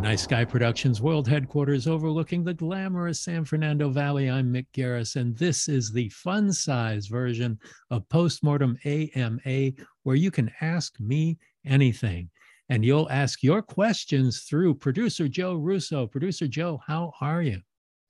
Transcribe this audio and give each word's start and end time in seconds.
Nice 0.00 0.26
Guy 0.26 0.44
Productions 0.44 1.02
World 1.02 1.26
Headquarters 1.26 1.88
overlooking 1.88 2.44
the 2.44 2.54
glamorous 2.54 3.20
San 3.20 3.44
Fernando 3.44 3.90
Valley. 3.90 4.30
I'm 4.30 4.52
Mick 4.52 4.66
Garris, 4.72 5.16
and 5.16 5.36
this 5.36 5.68
is 5.68 5.90
the 5.90 6.08
fun 6.10 6.52
size 6.52 7.08
version 7.08 7.58
of 7.90 8.08
Postmortem 8.08 8.78
AMA, 8.84 9.72
where 10.04 10.16
you 10.16 10.30
can 10.30 10.50
ask 10.60 10.98
me 11.00 11.36
anything. 11.66 12.30
And 12.68 12.84
you'll 12.84 13.10
ask 13.10 13.42
your 13.42 13.60
questions 13.60 14.42
through 14.42 14.76
producer 14.76 15.26
Joe 15.26 15.56
Russo. 15.56 16.06
Producer 16.06 16.46
Joe, 16.46 16.80
how 16.86 17.12
are 17.20 17.42
you? 17.42 17.60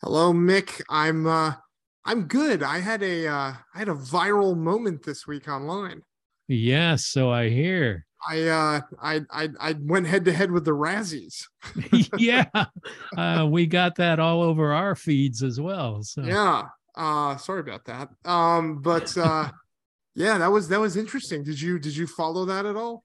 Hello, 0.02 0.32
Mick. 0.32 0.82
I'm 0.90 1.26
uh 1.26 1.54
I'm 2.04 2.24
good. 2.24 2.62
I 2.62 2.78
had 2.78 3.02
a 3.02 3.26
uh 3.26 3.54
I 3.74 3.78
had 3.78 3.88
a 3.88 3.94
viral 3.94 4.56
moment 4.56 5.04
this 5.04 5.26
week 5.26 5.48
online. 5.48 6.02
Yes, 6.48 7.06
so 7.06 7.30
I 7.30 7.48
hear. 7.48 8.06
I 8.26 8.42
uh 8.48 8.80
I 9.00 9.20
I 9.30 9.48
I 9.60 9.74
went 9.80 10.06
head 10.06 10.24
to 10.24 10.32
head 10.32 10.50
with 10.50 10.64
the 10.64 10.72
Razzies. 10.72 11.44
yeah. 12.18 12.46
Uh, 13.16 13.46
we 13.48 13.66
got 13.66 13.96
that 13.96 14.18
all 14.18 14.42
over 14.42 14.72
our 14.72 14.94
feeds 14.94 15.42
as 15.42 15.60
well. 15.60 16.02
So 16.02 16.22
Yeah. 16.22 16.62
Uh 16.96 17.36
sorry 17.36 17.60
about 17.60 17.84
that. 17.84 18.08
Um 18.24 18.80
but 18.80 19.16
uh 19.16 19.50
yeah, 20.14 20.38
that 20.38 20.50
was 20.50 20.68
that 20.68 20.80
was 20.80 20.96
interesting. 20.96 21.44
Did 21.44 21.60
you 21.60 21.78
did 21.78 21.96
you 21.96 22.06
follow 22.06 22.44
that 22.46 22.66
at 22.66 22.76
all? 22.76 23.04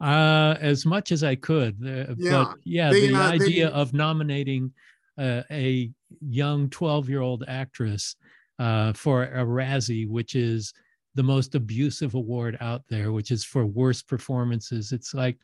uh 0.00 0.54
as 0.60 0.86
much 0.86 1.12
as 1.12 1.22
I 1.24 1.34
could. 1.34 1.76
Uh, 1.84 2.14
Yeah. 2.16 2.44
But 2.48 2.56
yeah, 2.64 2.90
They, 2.90 3.08
the 3.08 3.14
uh, 3.14 3.28
they- 3.30 3.34
idea 3.44 3.68
of 3.68 3.92
nominating 3.92 4.72
uh, 5.18 5.42
a 5.50 5.90
young 6.20 6.68
12-year-old 6.68 7.44
actress 7.48 8.16
uh 8.58 8.92
for 8.92 9.24
a 9.24 9.44
Razzie, 9.44 10.08
which 10.08 10.34
is 10.34 10.72
the 11.18 11.22
most 11.24 11.56
abusive 11.56 12.14
award 12.14 12.56
out 12.60 12.84
there, 12.88 13.10
which 13.10 13.32
is 13.32 13.42
for 13.42 13.66
worst 13.66 14.06
performances. 14.06 14.92
It's 14.92 15.14
like 15.14 15.36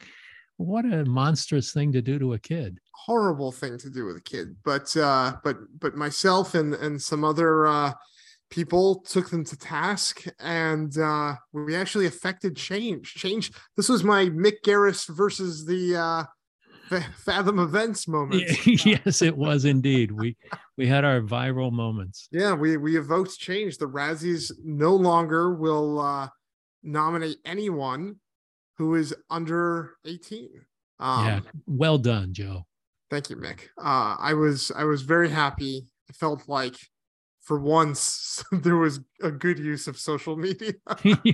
what 0.57 0.85
a 0.85 1.05
monstrous 1.05 1.73
thing 1.73 1.91
to 1.91 2.01
do 2.01 2.17
to 2.21 2.35
a 2.35 2.39
kid. 2.39 2.79
Horrible 2.93 3.51
thing 3.51 3.77
to 3.79 3.91
do 3.91 4.05
with 4.05 4.17
a 4.17 4.21
kid. 4.21 4.55
But 4.65 4.97
uh 4.97 5.35
but 5.43 5.57
but 5.81 5.97
myself 5.97 6.55
and 6.55 6.75
and 6.75 7.03
some 7.03 7.25
other 7.25 7.67
uh 7.67 7.93
people 8.51 9.01
took 9.01 9.31
them 9.31 9.45
to 9.47 9.57
task 9.59 10.23
and 10.39 10.97
uh 10.97 11.35
we 11.53 11.75
actually 11.75 12.07
affected 12.07 12.55
change. 12.55 13.15
Change 13.15 13.51
this 13.77 13.89
was 13.89 14.05
my 14.05 14.27
Mick 14.27 14.63
Garris 14.65 15.09
versus 15.09 15.67
the 15.67 15.97
uh 15.97 16.25
Fathom 17.17 17.59
events 17.59 18.07
moment. 18.07 18.67
yes, 18.85 19.23
it 19.23 19.37
was 19.37 19.65
indeed. 19.65 20.11
We 20.11 20.37
we 20.77 20.87
had 20.87 21.05
our 21.05 21.21
viral 21.21 21.73
moments. 21.73 22.29
Yeah, 22.31 22.55
we 22.55 22.77
we 22.77 22.97
evoked 22.97 23.39
change. 23.39 23.79
The 23.79 23.89
Razzies 23.89 24.53
no 24.63 24.95
longer 24.95 25.55
will 25.55 26.01
uh, 26.01 26.29
nominate 26.83 27.39
anyone 27.45 28.17
who 28.77 28.95
is 28.95 29.15
under 29.31 29.93
18. 30.05 30.49
Um, 31.01 31.27
yeah, 31.27 31.41
well 31.67 31.99
done, 31.99 32.33
Joe. 32.33 32.67
Thank 33.11 33.31
you, 33.31 33.37
Mick. 33.37 33.69
Uh, 33.79 34.17
I 34.19 34.35
was 34.35 34.71
I 34.77 34.85
was 34.85 35.03
very 35.03 35.31
happy. 35.31 35.87
I 36.09 36.13
felt 36.13 36.49
like 36.49 36.77
for 37.45 37.61
once 37.61 38.43
there 38.53 38.77
was 38.77 39.01
a 39.23 39.31
good 39.31 39.59
use 39.59 39.87
of 39.87 39.99
social 39.99 40.37
media. 40.37 40.73
yeah. 41.03 41.33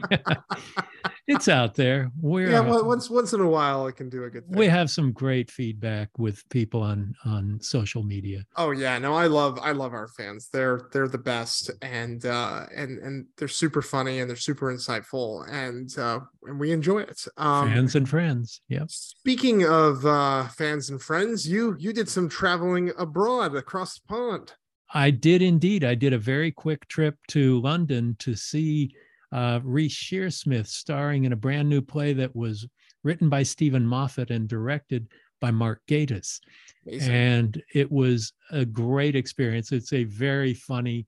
It's 1.27 1.48
out 1.48 1.75
there. 1.75 2.11
We're 2.20 2.50
yeah, 2.50 2.61
well, 2.61 2.84
once 2.84 3.08
once 3.08 3.33
in 3.33 3.41
a 3.41 3.48
while 3.48 3.86
it 3.86 3.94
can 3.94 4.08
do 4.08 4.25
a 4.25 4.31
good 4.31 4.47
thing. 4.48 4.58
we 4.58 4.66
have 4.66 4.91
some 4.91 5.12
great 5.12 5.50
feedback 5.50 6.08
with 6.19 6.47
people 6.48 6.83
on 6.83 7.14
on 7.25 7.61
social 7.61 8.03
media. 8.03 8.44
Oh 8.56 8.72
yeah, 8.72 8.98
no, 8.98 9.14
I 9.14 9.28
love 9.28 9.58
I 9.62 9.72
love 9.72 9.94
our 9.94 10.08
fans. 10.08 10.48
They're 10.53 10.88
they're 10.92 11.08
the 11.08 11.19
best 11.19 11.70
and 11.83 12.25
uh 12.27 12.66
and 12.75 12.98
and 12.98 13.27
they're 13.36 13.48
super 13.48 13.83
funny 13.83 14.19
and 14.19 14.28
they're 14.28 14.36
super 14.36 14.75
insightful 14.75 15.48
and 15.48 15.97
uh 15.98 16.20
and 16.44 16.58
we 16.58 16.72
enjoy 16.72 17.00
it. 17.03 17.25
Um 17.36 17.69
Fans 17.70 17.94
and 17.94 18.08
friends. 18.08 18.61
Yep. 18.69 18.91
Speaking 18.91 19.64
of 19.64 20.05
uh, 20.05 20.48
fans 20.48 20.91
and 20.91 21.00
friends, 21.00 21.48
you 21.48 21.77
you 21.78 21.92
did 21.92 22.08
some 22.08 22.28
traveling 22.28 22.92
abroad 22.98 23.54
across 23.54 23.99
the 23.99 24.09
pond. 24.09 24.53
I 24.93 25.11
did 25.11 25.43
indeed. 25.43 25.84
I 25.84 25.95
did 25.95 26.12
a 26.12 26.19
very 26.19 26.51
quick 26.51 26.89
trip 26.89 27.17
to 27.28 27.61
London 27.61 28.17
to 28.21 28.34
see 28.34 28.93
uh, 29.33 29.61
Reece 29.62 29.95
Shearsmith 29.95 30.67
starring 30.67 31.25
in 31.25 31.33
a 31.33 31.37
brand 31.37 31.69
new 31.69 31.81
play 31.81 32.12
that 32.15 32.34
was 32.34 32.67
written 33.05 33.29
by 33.29 33.45
Steven 33.45 33.87
Moffat 33.87 34.31
and 34.31 34.49
directed 34.49 35.06
by 35.41 35.50
Mark 35.50 35.81
Gatiss. 35.89 36.41
Amazing. 36.87 37.12
and 37.12 37.62
it 37.75 37.91
was 37.93 38.33
a 38.50 38.65
great 38.65 39.15
experience 39.15 39.71
it's 39.71 39.93
a 39.93 40.05
very 40.05 40.55
funny 40.55 41.06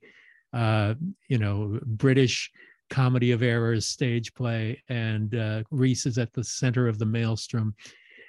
uh 0.52 0.94
you 1.28 1.38
know 1.38 1.80
british 1.86 2.50
comedy 2.90 3.32
of 3.32 3.42
errors 3.42 3.86
stage 3.86 4.34
play 4.34 4.82
and 4.90 5.34
uh 5.34 5.62
reece 5.70 6.04
is 6.04 6.18
at 6.18 6.32
the 6.34 6.44
center 6.44 6.88
of 6.88 6.98
the 6.98 7.06
maelstrom 7.06 7.74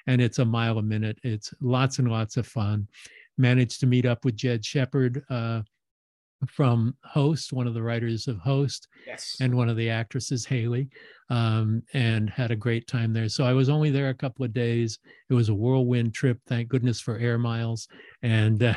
and 0.08 0.22
it's 0.22 0.40
a 0.40 0.46
mile 0.46 0.78
a 0.78 0.82
minute 0.82 1.18
it's 1.24 1.54
lots 1.60 2.00
and 2.00 2.10
lots 2.10 2.38
of 2.38 2.48
fun 2.48 2.88
managed 3.38 3.80
to 3.80 3.88
meet 3.88 4.06
up 4.06 4.24
with 4.26 4.36
jed 4.36 4.64
shepherd 4.66 5.24
uh 5.30 5.62
from 6.48 6.94
host 7.06 7.54
one 7.54 7.68
of 7.68 7.74
the 7.74 7.82
writers 7.82 8.28
of 8.28 8.38
host 8.40 8.90
yes. 9.08 9.38
and 9.40 9.56
one 9.56 9.70
of 9.70 9.78
the 9.78 9.90
actresses, 9.90 10.46
Haley, 10.46 10.90
um, 11.30 11.82
and 11.94 12.30
had 12.30 12.52
a 12.52 12.56
great 12.58 12.86
time 12.86 13.14
there. 13.14 13.30
So 13.30 13.46
I 13.46 13.54
was 13.54 13.70
only 13.70 13.92
there 13.92 14.10
a 14.10 14.14
couple 14.14 14.44
of 14.44 14.52
days. 14.52 15.00
It 15.30 15.36
was 15.36 15.48
a 15.48 15.54
whirlwind 15.54 16.14
trip. 16.14 16.40
Thank 16.50 16.68
goodness 16.68 17.00
for 17.00 17.18
air 17.18 17.38
miles, 17.38 17.88
and 18.24 18.62
uh, 18.62 18.74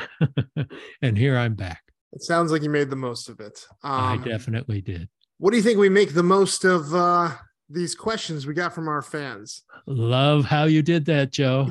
and 1.01 1.17
here 1.17 1.37
I'm 1.37 1.55
back. 1.55 1.81
it 2.13 2.21
sounds 2.23 2.53
like 2.53 2.63
you 2.63 2.69
made 2.69 2.89
the 2.89 2.95
most 2.95 3.27
of 3.27 3.41
it. 3.41 3.65
I 3.83 4.13
Um, 4.13 4.23
definitely 4.23 4.79
did. 4.79 5.09
what 5.37 5.51
do 5.51 5.57
you 5.57 5.63
think 5.63 5.77
we 5.77 5.89
make 5.89 6.13
the 6.13 6.23
most 6.23 6.63
of 6.63 6.95
uh, 6.95 7.31
these 7.69 7.95
questions 7.95 8.45
we 8.47 8.53
got 8.53 8.73
from 8.73 8.87
our 8.87 9.01
fans? 9.01 9.63
Love 9.85 10.45
how 10.45 10.63
you 10.65 10.81
did 10.81 11.05
that, 11.05 11.31
Joe. 11.31 11.67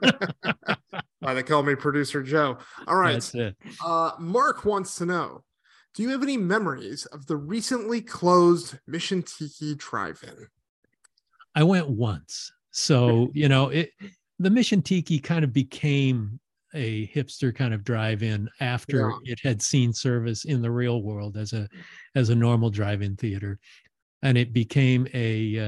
Why 1.20 1.34
they 1.34 1.42
call 1.42 1.62
me 1.62 1.74
producer 1.74 2.22
Joe. 2.22 2.58
All 2.86 2.96
right. 2.96 3.14
That's 3.14 3.34
it. 3.34 3.56
Uh, 3.84 4.12
Mark 4.18 4.64
wants 4.64 4.96
to 4.96 5.06
know: 5.06 5.42
Do 5.94 6.02
you 6.02 6.10
have 6.10 6.22
any 6.22 6.36
memories 6.36 7.06
of 7.06 7.26
the 7.26 7.36
recently 7.36 8.00
closed 8.00 8.78
Mission 8.86 9.22
Tiki 9.22 9.74
Drive-In? 9.74 10.46
I 11.54 11.62
went 11.62 11.88
once, 11.88 12.52
so 12.70 13.30
you 13.34 13.48
know 13.48 13.68
it. 13.68 13.90
The 14.38 14.50
Mission 14.50 14.82
Tiki 14.82 15.18
kind 15.18 15.44
of 15.44 15.52
became 15.52 16.40
a 16.74 17.06
hipster 17.06 17.54
kind 17.54 17.72
of 17.72 17.84
drive-in 17.84 18.50
after 18.60 19.08
Yeah. 19.24 19.32
it 19.32 19.38
had 19.44 19.62
seen 19.62 19.92
service 19.92 20.44
in 20.44 20.60
the 20.60 20.70
real 20.72 21.02
world 21.02 21.36
as 21.36 21.52
a 21.52 21.68
as 22.16 22.30
a 22.30 22.34
normal 22.34 22.68
drive-in 22.68 23.16
theater, 23.16 23.58
and 24.24 24.36
it 24.36 24.52
became 24.52 25.06
a 25.14 25.58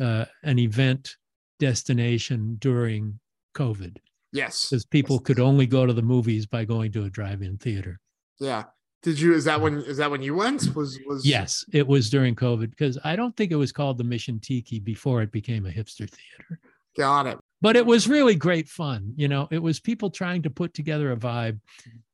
uh, 0.00 0.04
uh, 0.04 0.24
an 0.42 0.58
event 0.58 1.16
destination 1.60 2.56
during 2.60 3.18
COVID 3.54 3.98
Yes. 4.32 4.68
because 4.68 4.84
people 4.84 5.20
could 5.20 5.38
only 5.38 5.66
go 5.66 5.86
to 5.86 5.92
the 5.92 6.02
movies 6.02 6.44
by 6.46 6.64
going 6.64 6.90
to 6.92 7.04
a 7.04 7.10
drive-in 7.10 7.56
theater. 7.58 8.00
Yeah. 8.40 8.64
Did 9.04 9.20
you? 9.20 9.34
Is 9.34 9.44
that 9.44 9.60
when? 9.60 9.74
Is 9.82 9.98
that 9.98 10.10
when 10.10 10.22
you 10.22 10.34
went? 10.34 10.74
Was 10.74 10.98
was? 11.06 11.24
Yes, 11.26 11.62
it 11.72 11.86
was 11.86 12.08
during 12.10 12.34
COVID 12.34 12.70
because 12.70 12.98
I 13.04 13.14
don't 13.16 13.36
think 13.36 13.52
it 13.52 13.56
was 13.56 13.70
called 13.70 13.98
the 13.98 14.04
Mission 14.04 14.40
Tiki 14.40 14.80
before 14.80 15.20
it 15.22 15.30
became 15.30 15.66
a 15.66 15.70
hipster 15.70 16.08
theater. 16.10 16.58
Got 16.96 17.26
it. 17.26 17.38
but 17.60 17.76
it 17.76 17.84
was 17.84 18.06
really 18.08 18.36
great 18.36 18.68
fun 18.68 19.12
you 19.16 19.26
know 19.26 19.48
it 19.50 19.58
was 19.58 19.80
people 19.80 20.10
trying 20.10 20.42
to 20.42 20.48
put 20.50 20.72
together 20.74 21.10
a 21.10 21.16
vibe 21.16 21.58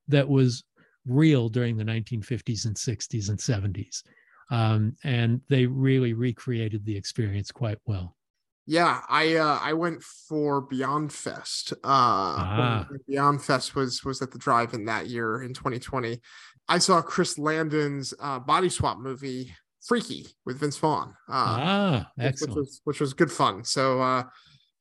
that 0.07 0.27
was 0.27 0.63
real 1.05 1.49
during 1.49 1.77
the 1.77 1.83
1950s 1.83 2.65
and 2.65 2.75
60s 2.75 3.29
and 3.29 3.37
70s 3.37 4.01
um, 4.51 4.95
and 5.03 5.41
they 5.49 5.65
really 5.65 6.13
recreated 6.13 6.85
the 6.85 6.95
experience 6.95 7.51
quite 7.51 7.79
well 7.85 8.15
Yeah, 8.67 9.01
I 9.09 9.35
uh, 9.37 9.59
I 9.61 9.73
went 9.73 10.03
for 10.03 10.61
Beyond 10.61 11.11
Fest. 11.11 11.73
Uh, 11.73 11.77
Ah. 11.83 12.87
Beyond 13.07 13.41
Fest 13.41 13.75
was 13.75 14.03
was 14.05 14.21
at 14.21 14.29
the 14.31 14.37
drive-in 14.37 14.85
that 14.85 15.07
year 15.07 15.41
in 15.41 15.53
2020. 15.53 16.19
I 16.69 16.77
saw 16.77 17.01
Chris 17.01 17.37
Landon's 17.39 18.13
uh, 18.19 18.39
body 18.39 18.69
swap 18.69 18.97
movie 18.99 19.51
Freaky 19.87 20.27
with 20.45 20.59
Vince 20.59 20.77
Vaughn. 20.77 21.09
Uh, 21.27 21.33
ah 21.33 22.11
which- 22.17 22.41
which 22.41 22.55
was 22.55 22.81
which 22.83 22.99
was 23.01 23.13
good 23.15 23.31
fun. 23.31 23.63
So 23.63 23.99
uh, 23.99 24.23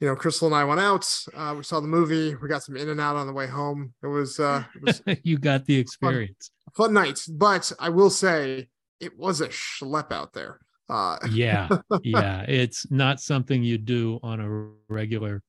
you 0.00 0.06
know, 0.08 0.14
Crystal 0.16 0.46
and 0.48 0.54
I 0.56 0.64
went 0.64 0.80
out. 0.80 1.06
Uh, 1.34 1.54
we 1.58 1.62
saw 1.62 1.80
the 1.80 1.88
movie. 1.88 2.34
We 2.36 2.48
got 2.48 2.62
some 2.62 2.76
in 2.76 2.88
and 2.90 3.00
out 3.00 3.16
on 3.16 3.26
the 3.26 3.32
way 3.40 3.46
home. 3.46 3.92
It 4.02 4.06
was 4.08 4.38
uh, 4.38 4.62
it 4.76 4.82
was 4.82 5.02
you 5.24 5.38
got 5.38 5.64
the 5.64 5.76
experience 5.78 6.50
a 6.68 6.70
fun 6.72 6.92
night. 6.92 7.18
But 7.46 7.72
I 7.80 7.88
will 7.88 8.10
say 8.10 8.68
it 9.00 9.18
was 9.18 9.40
a 9.40 9.48
schlep 9.48 10.12
out 10.12 10.32
there. 10.32 10.58
Uh, 10.88 11.16
yeah 11.30 11.68
yeah 12.02 12.42
it's 12.48 12.90
not 12.90 13.20
something 13.20 13.62
you 13.62 13.78
do 13.78 14.18
on 14.24 14.40
a 14.40 14.92
regular 14.92 15.40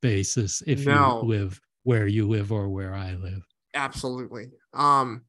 basis 0.00 0.62
if 0.66 0.86
No. 0.86 1.20
you 1.22 1.28
live 1.28 1.60
where 1.82 2.06
you 2.06 2.26
live 2.26 2.50
or 2.52 2.70
where 2.70 2.94
i 2.94 3.12
live 3.14 3.42
Absolutely. 3.74 4.46
Um, 4.72 5.24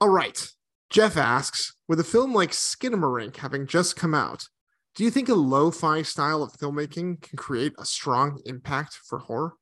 all 0.00 0.10
right. 0.10 0.46
Jeff 0.90 1.16
asks, 1.16 1.74
with 1.88 1.98
a 1.98 2.04
film 2.04 2.34
like 2.34 2.50
Skinamarink 2.50 3.36
having 3.38 3.66
just 3.66 3.96
come 3.96 4.14
out, 4.14 4.44
do 4.94 5.02
you 5.04 5.10
think 5.10 5.28
a 5.30 5.34
lo-fi 5.34 6.02
style 6.02 6.42
of 6.42 6.52
filmmaking 6.52 7.20
can 7.22 7.36
create 7.38 7.72
a 7.78 7.84
strong 7.86 8.40
impact 8.44 8.94
for 9.08 9.18
horror? 9.20 9.54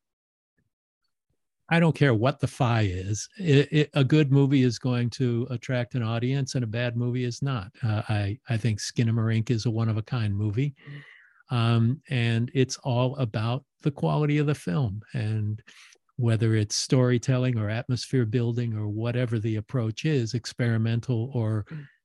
I 1.70 1.80
don't 1.80 1.94
care 1.96 2.14
what 2.14 2.40
the 2.40 2.46
fi 2.46 2.82
is. 2.82 3.28
It, 3.38 3.68
it, 3.72 3.90
a 3.94 4.04
good 4.04 4.30
movie 4.30 4.62
is 4.62 4.78
going 4.78 5.10
to 5.10 5.46
attract 5.50 5.94
an 5.94 6.02
audience, 6.02 6.54
and 6.54 6.64
a 6.64 6.68
bad 6.68 6.96
movie 6.96 7.24
is 7.24 7.40
not. 7.40 7.70
Uh, 7.82 8.02
I 8.08 8.38
I 8.48 8.56
think 8.56 8.80
Skinamarink 8.80 9.50
is 9.50 9.66
a 9.66 9.70
one 9.70 9.88
of 9.88 9.96
a 9.96 10.02
kind 10.02 10.36
movie, 10.36 10.74
um, 11.50 12.00
and 12.10 12.50
it's 12.54 12.76
all 12.84 13.16
about 13.16 13.64
the 13.82 13.90
quality 13.90 14.38
of 14.38 14.46
the 14.46 14.54
film. 14.54 15.00
And 15.14 15.62
whether 16.16 16.54
it's 16.54 16.76
storytelling 16.76 17.58
or 17.58 17.70
atmosphere 17.70 18.26
building 18.26 18.74
or 18.74 18.88
whatever 18.88 19.38
the 19.38 19.56
approach 19.56 20.04
is, 20.04 20.34
experimental 20.34 21.30
or 21.34 21.64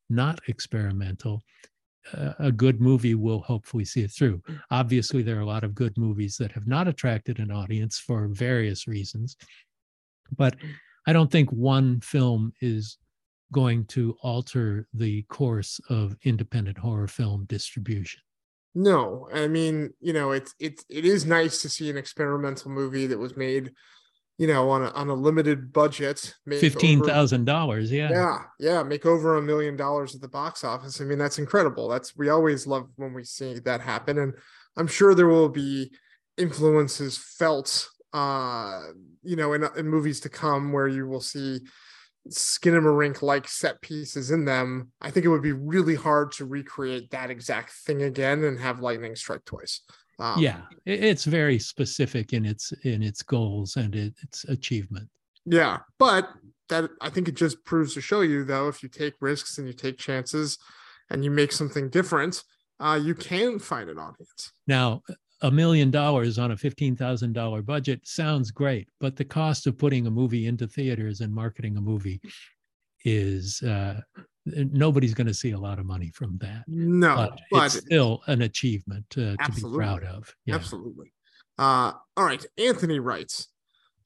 not 0.10 0.40
experimental, 0.48 1.44
a 2.40 2.52
good 2.52 2.82
movie 2.82 3.16
will 3.16 3.42
hopefully 3.42 3.86
see 3.86 4.02
it 4.02 4.12
through. 4.12 4.42
Obviously, 4.72 5.22
there 5.22 5.38
are 5.38 5.42
a 5.42 5.46
lot 5.46 5.64
of 5.64 5.76
good 5.76 5.98
movies 5.98 6.38
that 6.38 6.52
have 6.52 6.68
not 6.68 6.88
attracted 6.88 7.40
an 7.40 7.52
audience 7.52 8.00
for 8.00 8.28
various 8.28 8.88
reasons, 8.88 9.38
but 10.36 10.56
I 11.08 11.14
don't 11.14 11.32
think 11.32 11.52
one 11.52 12.02
film 12.02 12.54
is 12.62 12.98
going 13.52 13.86
to 13.86 14.16
alter 14.22 14.88
the 14.94 15.24
course 15.24 15.80
of 15.90 16.16
independent 16.24 16.78
horror 16.78 17.08
film 17.08 17.46
distribution. 17.46 18.22
No, 18.76 19.28
I 19.34 19.48
mean, 19.48 19.94
you 20.00 20.14
know, 20.14 20.32
it's 20.32 20.54
it's 20.60 20.86
it 20.90 21.04
is 21.04 21.26
nice 21.26 21.62
to 21.64 21.70
see 21.70 21.90
an 21.90 21.98
experimental 21.98 22.70
movie 22.70 23.08
that 23.08 23.18
was 23.18 23.36
made, 23.36 23.72
you 24.39 24.47
know, 24.47 24.69
on 24.69 24.81
a 24.81 24.89
on 24.91 25.09
a 25.09 25.13
limited 25.13 25.71
budget. 25.71 26.33
Fifteen 26.50 27.03
thousand 27.03 27.45
dollars, 27.45 27.91
yeah. 27.91 28.09
Yeah, 28.09 28.38
yeah, 28.59 28.83
make 28.83 29.06
over 29.06 29.38
a 29.38 29.41
million 29.41 29.75
dollars 29.75 30.15
at 30.15 30.21
the 30.21 30.27
box 30.27 30.63
office. 30.63 31.00
I 31.00 31.03
mean, 31.03 31.19
that's 31.19 31.38
incredible. 31.38 31.88
That's 31.88 32.18
we 32.18 32.30
always 32.30 32.65
love 32.65 32.89
when 32.95 33.13
we 33.13 33.24
see 33.24 33.59
that 33.59 33.81
happen. 33.81 34.18
And 34.18 34.33
I'm 34.75 34.88
sure 34.88 35.13
there 35.13 35.27
will 35.27 35.50
be 35.50 35.91
influences 36.38 37.18
felt 37.18 37.89
uh, 38.13 38.80
you 39.24 39.36
know, 39.36 39.53
in, 39.53 39.65
in 39.77 39.88
movies 39.88 40.19
to 40.21 40.30
come 40.30 40.71
where 40.71 40.88
you 40.88 41.07
will 41.07 41.21
see 41.21 41.59
skin 42.30 42.75
and 42.75 42.83
Skinamarink 42.83 43.21
like 43.21 43.47
set 43.47 43.81
pieces 43.81 44.31
in 44.31 44.45
them, 44.45 44.91
I 45.01 45.12
think 45.12 45.25
it 45.25 45.30
would 45.30 45.41
be 45.41 45.51
really 45.51 45.95
hard 45.95 46.31
to 46.33 46.45
recreate 46.45 47.12
that 47.12 47.30
exact 47.30 47.71
thing 47.71 48.03
again 48.03 48.44
and 48.44 48.59
have 48.59 48.80
lightning 48.80 49.15
strike 49.15 49.45
twice. 49.45 49.81
Um, 50.19 50.39
yeah, 50.39 50.62
it's 50.86 51.24
very 51.24 51.60
specific 51.60 52.33
in 52.33 52.45
its 52.45 52.74
in 52.83 53.01
its 53.01 53.21
goals 53.21 53.77
and 53.77 53.95
its 53.95 54.44
achievement. 54.45 55.07
Yeah, 55.45 55.80
but 55.98 56.30
that 56.68 56.89
I 57.01 57.10
think 57.10 57.27
it 57.27 57.36
just 57.36 57.63
proves 57.66 57.94
to 57.94 58.01
show 58.01 58.21
you 58.21 58.44
though, 58.44 58.68
if 58.68 58.83
you 58.83 58.89
take 58.89 59.13
risks 59.21 59.57
and 59.57 59.68
you 59.68 59.74
take 59.74 59.98
chances 59.98 60.57
and 61.10 61.24
you 61.24 61.31
make 61.31 61.51
something 61.51 61.89
different, 61.89 62.44
uh, 62.80 63.00
you 63.01 63.16
can 63.16 63.60
find 63.60 63.89
an 63.89 63.98
audience. 63.98 64.54
Now, 64.68 65.01
a 65.42 65.50
million 65.50 65.89
dollars 65.89 66.38
on 66.38 66.51
a 66.51 66.56
$15,000 66.56 67.65
budget 67.65 68.01
sounds 68.04 68.51
great, 68.51 68.89
but 69.00 69.15
the 69.15 69.25
cost 69.25 69.68
of 69.68 69.77
putting 69.77 70.06
a 70.06 70.12
movie 70.12 70.48
into 70.48 70.68
theaters 70.68 71.22
and 71.22 71.33
marketing 71.33 71.77
a 71.77 71.81
movie 71.81 72.22
is 73.06 73.62
uh, 73.63 74.01
nobody's 74.72 75.13
going 75.13 75.28
to 75.28 75.34
see 75.34 75.51
a 75.51 75.60
lot 75.60 75.80
of 75.80 75.86
money 75.86 76.12
from 76.13 76.38
that. 76.40 76.63
No, 76.68 77.16
but, 77.16 77.42
but 77.51 77.66
it's 77.66 77.86
still 77.86 78.22
an 78.28 78.42
achievement 78.42 79.06
uh, 79.18 79.36
to 79.36 79.51
be 79.56 79.62
proud 79.62 80.04
of. 80.04 80.34
Yeah. 80.46 80.56
Absolutely. 80.56 81.13
Uh, 81.57 81.94
all 82.16 82.25
right. 82.25 82.46
Anthony 82.57 83.00
writes 83.00 83.50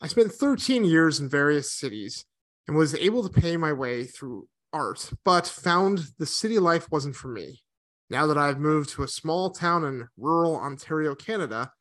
I 0.01 0.07
spent 0.07 0.31
13 0.31 0.84
years 0.84 1.19
in 1.19 1.30
various 1.30 1.72
cities 1.72 2.25
and 2.68 2.75
was 2.75 2.95
able 2.95 3.28
to 3.28 3.42
pay 3.42 3.57
my 3.57 3.74
way 3.74 4.06
through 4.06 4.48
art, 4.72 5.12
but 5.24 5.48
found 5.48 6.07
the 6.18 6.25
city 6.25 6.60
life 6.60 6.92
wasn't 6.92 7.16
for 7.16 7.28
me. 7.28 7.62
Now 8.10 8.28
that 8.28 8.38
I've 8.38 8.60
moved 8.60 8.90
to 8.92 9.04
a 9.04 9.07
small 9.07 9.50
town 9.51 9.86
in 9.86 10.07
rural 10.18 10.56
Ontario, 10.56 11.16
Canada, 11.16 11.72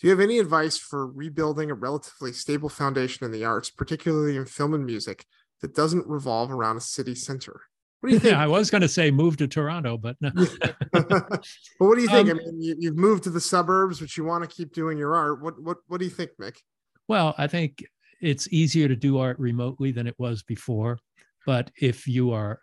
do 0.00 0.06
you 0.06 0.10
have 0.10 0.20
any 0.20 0.38
advice 0.38 0.78
for 0.78 1.06
rebuilding 1.06 1.70
a 1.70 1.74
relatively 1.74 2.32
stable 2.32 2.68
foundation 2.68 3.24
in 3.24 3.32
the 3.32 3.44
arts, 3.44 3.70
particularly 3.70 4.36
in 4.36 4.44
film 4.44 4.74
and 4.74 4.86
music, 4.86 5.26
that 5.60 5.74
doesn't 5.74 6.06
revolve 6.06 6.52
around 6.52 6.76
a 6.76 6.80
city 6.80 7.14
center? 7.14 7.62
What 8.00 8.10
do 8.10 8.14
you 8.14 8.20
think? 8.20 8.32
Yeah, 8.32 8.42
I 8.44 8.46
was 8.46 8.70
going 8.70 8.82
to 8.82 8.88
say 8.88 9.10
move 9.10 9.36
to 9.38 9.48
Toronto, 9.48 9.96
but 9.96 10.16
no. 10.20 10.30
but 10.92 11.44
what 11.78 11.96
do 11.96 12.02
you 12.02 12.08
think? 12.08 12.30
Um, 12.30 12.40
I 12.40 12.50
mean, 12.50 12.76
you, 12.80 12.88
have 12.88 12.96
moved 12.96 13.24
to 13.24 13.30
the 13.30 13.40
suburbs, 13.40 14.00
but 14.00 14.16
you 14.16 14.24
want 14.24 14.48
to 14.48 14.54
keep 14.54 14.72
doing 14.72 14.98
your 14.98 15.14
art. 15.14 15.42
What 15.42 15.60
what 15.62 15.78
what 15.86 15.98
do 15.98 16.04
you 16.04 16.10
think, 16.10 16.30
Mick? 16.40 16.56
Well, 17.08 17.34
I 17.38 17.46
think 17.46 17.84
it's 18.20 18.48
easier 18.52 18.88
to 18.88 18.96
do 18.96 19.18
art 19.18 19.38
remotely 19.38 19.92
than 19.92 20.06
it 20.06 20.14
was 20.18 20.42
before. 20.42 20.98
But 21.46 21.70
if 21.80 22.06
you 22.06 22.32
are 22.32 22.60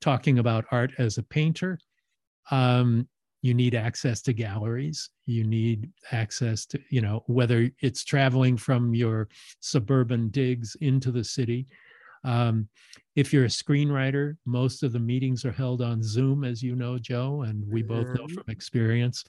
talking 0.00 0.38
about 0.38 0.64
art 0.70 0.92
as 0.98 1.18
a 1.18 1.22
painter, 1.22 1.78
um, 2.50 3.08
you 3.42 3.54
need 3.54 3.74
access 3.74 4.22
to 4.22 4.32
galleries 4.32 5.10
you 5.28 5.44
need 5.44 5.90
access 6.10 6.64
to 6.66 6.80
you 6.88 7.00
know 7.00 7.22
whether 7.26 7.70
it's 7.80 8.02
traveling 8.02 8.56
from 8.56 8.94
your 8.94 9.28
suburban 9.60 10.28
digs 10.30 10.76
into 10.80 11.12
the 11.12 11.22
city 11.22 11.66
um, 12.24 12.68
if 13.16 13.32
you're 13.32 13.44
a 13.44 13.48
screenwriter 13.48 14.36
most 14.44 14.82
of 14.82 14.92
the 14.92 14.98
meetings 14.98 15.44
are 15.44 15.52
held 15.52 15.82
on 15.82 16.02
zoom 16.02 16.44
as 16.44 16.62
you 16.62 16.74
know 16.74 16.98
joe 16.98 17.42
and 17.42 17.66
we 17.68 17.82
both 17.82 18.06
know 18.08 18.24
mm-hmm. 18.24 18.34
from 18.34 18.44
experience 18.48 19.24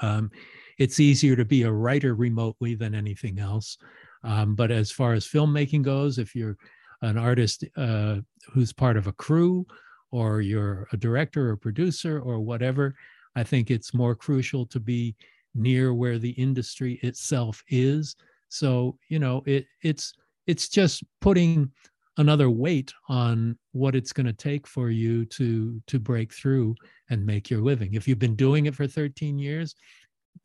um, 0.00 0.30
it's 0.78 1.00
easier 1.00 1.36
to 1.36 1.44
be 1.44 1.62
a 1.62 1.72
writer 1.72 2.14
remotely 2.14 2.74
than 2.74 2.94
anything 2.94 3.38
else 3.38 3.78
um, 4.24 4.54
but 4.54 4.70
as 4.70 4.90
far 4.90 5.12
as 5.12 5.26
filmmaking 5.26 5.82
goes 5.82 6.18
if 6.18 6.34
you're 6.34 6.56
an 7.02 7.18
artist 7.18 7.64
uh, 7.76 8.16
who's 8.52 8.72
part 8.72 8.96
of 8.96 9.06
a 9.08 9.12
crew 9.12 9.66
or 10.12 10.40
you're 10.40 10.86
a 10.92 10.96
director 10.96 11.50
or 11.50 11.56
producer 11.56 12.20
or 12.20 12.40
whatever, 12.40 12.94
I 13.34 13.42
think 13.42 13.70
it's 13.70 13.94
more 13.94 14.14
crucial 14.14 14.66
to 14.66 14.78
be 14.78 15.16
near 15.54 15.92
where 15.92 16.18
the 16.18 16.30
industry 16.30 17.00
itself 17.02 17.62
is. 17.68 18.14
So, 18.48 18.98
you 19.08 19.18
know, 19.18 19.42
it 19.46 19.66
it's 19.82 20.14
it's 20.46 20.68
just 20.68 21.02
putting 21.20 21.70
another 22.18 22.50
weight 22.50 22.92
on 23.08 23.58
what 23.72 23.94
it's 23.94 24.12
going 24.12 24.26
to 24.26 24.32
take 24.32 24.66
for 24.66 24.90
you 24.90 25.24
to 25.26 25.80
to 25.86 25.98
break 25.98 26.32
through 26.32 26.74
and 27.10 27.24
make 27.24 27.50
your 27.50 27.60
living. 27.62 27.94
If 27.94 28.06
you've 28.06 28.18
been 28.18 28.36
doing 28.36 28.66
it 28.66 28.74
for 28.74 28.86
13 28.86 29.38
years, 29.38 29.74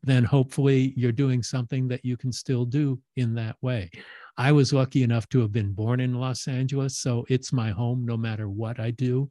then 0.02 0.24
hopefully 0.24 0.92
you're 0.96 1.12
doing 1.12 1.42
something 1.42 1.88
that 1.88 2.04
you 2.04 2.16
can 2.16 2.32
still 2.32 2.64
do 2.64 3.00
in 3.16 3.34
that 3.34 3.56
way. 3.62 3.90
I 4.36 4.52
was 4.52 4.72
lucky 4.72 5.02
enough 5.02 5.28
to 5.30 5.40
have 5.40 5.52
been 5.52 5.72
born 5.72 6.00
in 6.00 6.14
Los 6.14 6.46
Angeles, 6.46 6.98
so 6.98 7.26
it's 7.28 7.52
my 7.52 7.70
home 7.70 8.06
no 8.06 8.16
matter 8.16 8.48
what 8.48 8.78
I 8.78 8.92
do. 8.92 9.28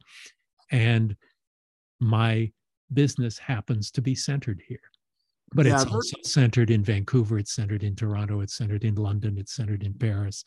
And 0.70 1.16
my 2.00 2.52
business 2.92 3.38
happens 3.38 3.90
to 3.92 4.02
be 4.02 4.14
centered 4.14 4.62
here. 4.68 4.80
But 5.52 5.66
yeah, 5.66 5.80
it's 5.80 5.90
also 5.90 6.16
centered 6.24 6.70
in 6.70 6.84
Vancouver, 6.84 7.38
it's 7.38 7.54
centered 7.54 7.82
in 7.82 7.96
Toronto, 7.96 8.40
it's 8.40 8.56
centered 8.56 8.84
in 8.84 8.94
London, 8.96 9.38
it's 9.38 9.54
centered 9.54 9.82
in 9.82 9.94
Paris, 9.94 10.44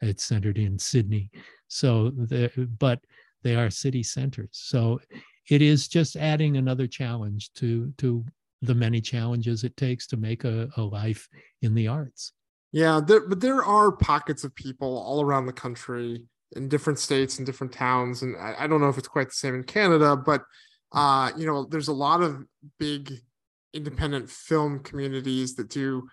it's 0.00 0.24
centered 0.24 0.58
in 0.58 0.78
Sydney. 0.78 1.30
So, 1.68 2.10
the, 2.10 2.50
but 2.78 3.00
they 3.42 3.54
are 3.54 3.70
city 3.70 4.02
centers. 4.02 4.50
So 4.52 5.00
it 5.48 5.62
is 5.62 5.88
just 5.88 6.16
adding 6.16 6.56
another 6.56 6.86
challenge 6.86 7.52
to 7.54 7.92
to 7.98 8.24
the 8.62 8.74
many 8.74 9.00
challenges 9.00 9.64
it 9.64 9.76
takes 9.76 10.06
to 10.08 10.16
make 10.16 10.44
a, 10.44 10.68
a 10.76 10.82
life 10.82 11.28
in 11.62 11.74
the 11.74 11.88
arts. 11.88 12.32
Yeah, 12.72 13.00
there, 13.04 13.26
but 13.26 13.40
there 13.40 13.64
are 13.64 13.90
pockets 13.90 14.44
of 14.44 14.54
people 14.54 14.98
all 14.98 15.22
around 15.22 15.46
the 15.46 15.52
country 15.52 16.24
in 16.54 16.68
different 16.68 16.98
states 16.98 17.38
and 17.38 17.46
different 17.46 17.72
towns. 17.72 18.22
And 18.22 18.36
I, 18.36 18.54
I, 18.60 18.66
don't 18.66 18.80
know 18.80 18.88
if 18.88 18.98
it's 18.98 19.08
quite 19.08 19.28
the 19.28 19.34
same 19.34 19.54
in 19.54 19.64
Canada, 19.64 20.16
but 20.16 20.42
uh, 20.92 21.30
you 21.36 21.46
know, 21.46 21.64
there's 21.64 21.88
a 21.88 21.92
lot 21.92 22.22
of 22.22 22.44
big 22.78 23.12
independent 23.72 24.28
film 24.30 24.80
communities 24.80 25.54
that 25.56 25.68
do 25.68 26.08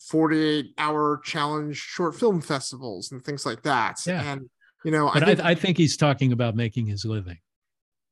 48 0.00 0.74
hour 0.78 1.20
challenge 1.24 1.76
short 1.76 2.14
film 2.14 2.40
festivals 2.40 3.12
and 3.12 3.22
things 3.22 3.46
like 3.46 3.62
that. 3.62 3.98
Yeah. 4.06 4.22
And 4.22 4.50
you 4.84 4.90
know, 4.90 5.10
but 5.12 5.22
I 5.22 5.26
think, 5.26 5.40
I, 5.40 5.50
I 5.50 5.54
think 5.54 5.78
he's 5.78 5.96
talking 5.96 6.32
about 6.32 6.54
making 6.54 6.86
his 6.86 7.04
living. 7.04 7.38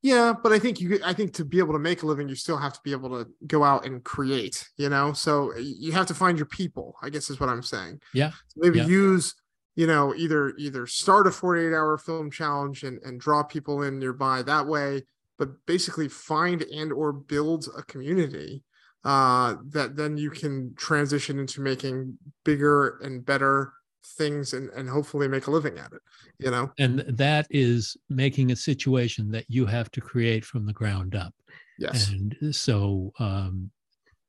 Yeah, 0.00 0.32
but 0.42 0.50
I 0.50 0.58
think 0.58 0.80
you 0.80 0.99
I 1.04 1.12
think 1.12 1.32
to 1.34 1.44
be 1.44 1.58
able 1.58 1.75
to 1.75 1.78
make 1.78 2.02
a 2.02 2.06
living, 2.06 2.28
you 2.28 2.34
still 2.34 2.56
have 2.56 2.72
to 2.72 2.80
be 2.82 2.90
able 2.90 3.11
to 3.11 3.30
go 3.46 3.62
out 3.62 3.87
and 3.87 4.02
create, 4.02 4.68
you 4.76 4.88
know. 4.88 5.12
So 5.12 5.56
you 5.56 5.92
have 5.92 6.06
to 6.06 6.14
find 6.14 6.38
your 6.38 6.46
people, 6.46 6.96
I 7.02 7.08
guess 7.11 7.30
is 7.30 7.38
what 7.38 7.49
I'm 7.49 7.62
saying. 7.62 8.00
Yeah. 8.12 8.30
So 8.30 8.56
maybe 8.56 8.78
yeah. 8.78 8.87
use, 8.87 9.34
you 9.76 9.87
know, 9.87 10.12
either 10.16 10.54
either 10.58 10.87
start 10.87 11.28
a 11.28 11.30
48 11.30 11.68
hour 11.68 11.99
film 11.99 12.32
challenge 12.32 12.82
and, 12.82 13.00
and 13.04 13.20
draw 13.20 13.44
people 13.44 13.82
in 13.82 14.00
nearby 14.00 14.42
that 14.42 14.66
way, 14.66 15.02
but 15.38 15.50
basically 15.66 16.08
find 16.08 16.62
and 16.62 16.92
or 16.92 17.12
build 17.12 17.68
a 17.76 17.82
community 17.82 18.64
uh 19.04 19.56
that 19.71 19.97
then 19.97 20.16
you 20.16 20.30
can 20.30 20.75
transition 20.76 21.38
into 21.38 21.61
making 21.61 22.16
bigger 22.44 22.99
and 22.99 23.25
better 23.25 23.73
things 24.04 24.52
and, 24.52 24.68
and 24.71 24.88
hopefully 24.88 25.28
make 25.28 25.47
a 25.47 25.50
living 25.50 25.78
at 25.78 25.92
it 25.92 26.00
you 26.38 26.50
know? 26.50 26.71
And 26.78 27.00
that 27.00 27.47
is 27.50 27.97
making 28.09 28.50
a 28.50 28.56
situation 28.56 29.30
that 29.30 29.44
you 29.49 29.66
have 29.66 29.90
to 29.92 30.00
create 30.00 30.44
from 30.44 30.66
the 30.66 30.73
ground 30.73 31.14
up. 31.14 31.35
Yes. 31.78 32.11
And 32.11 32.37
so 32.54 33.12
um 33.18 33.71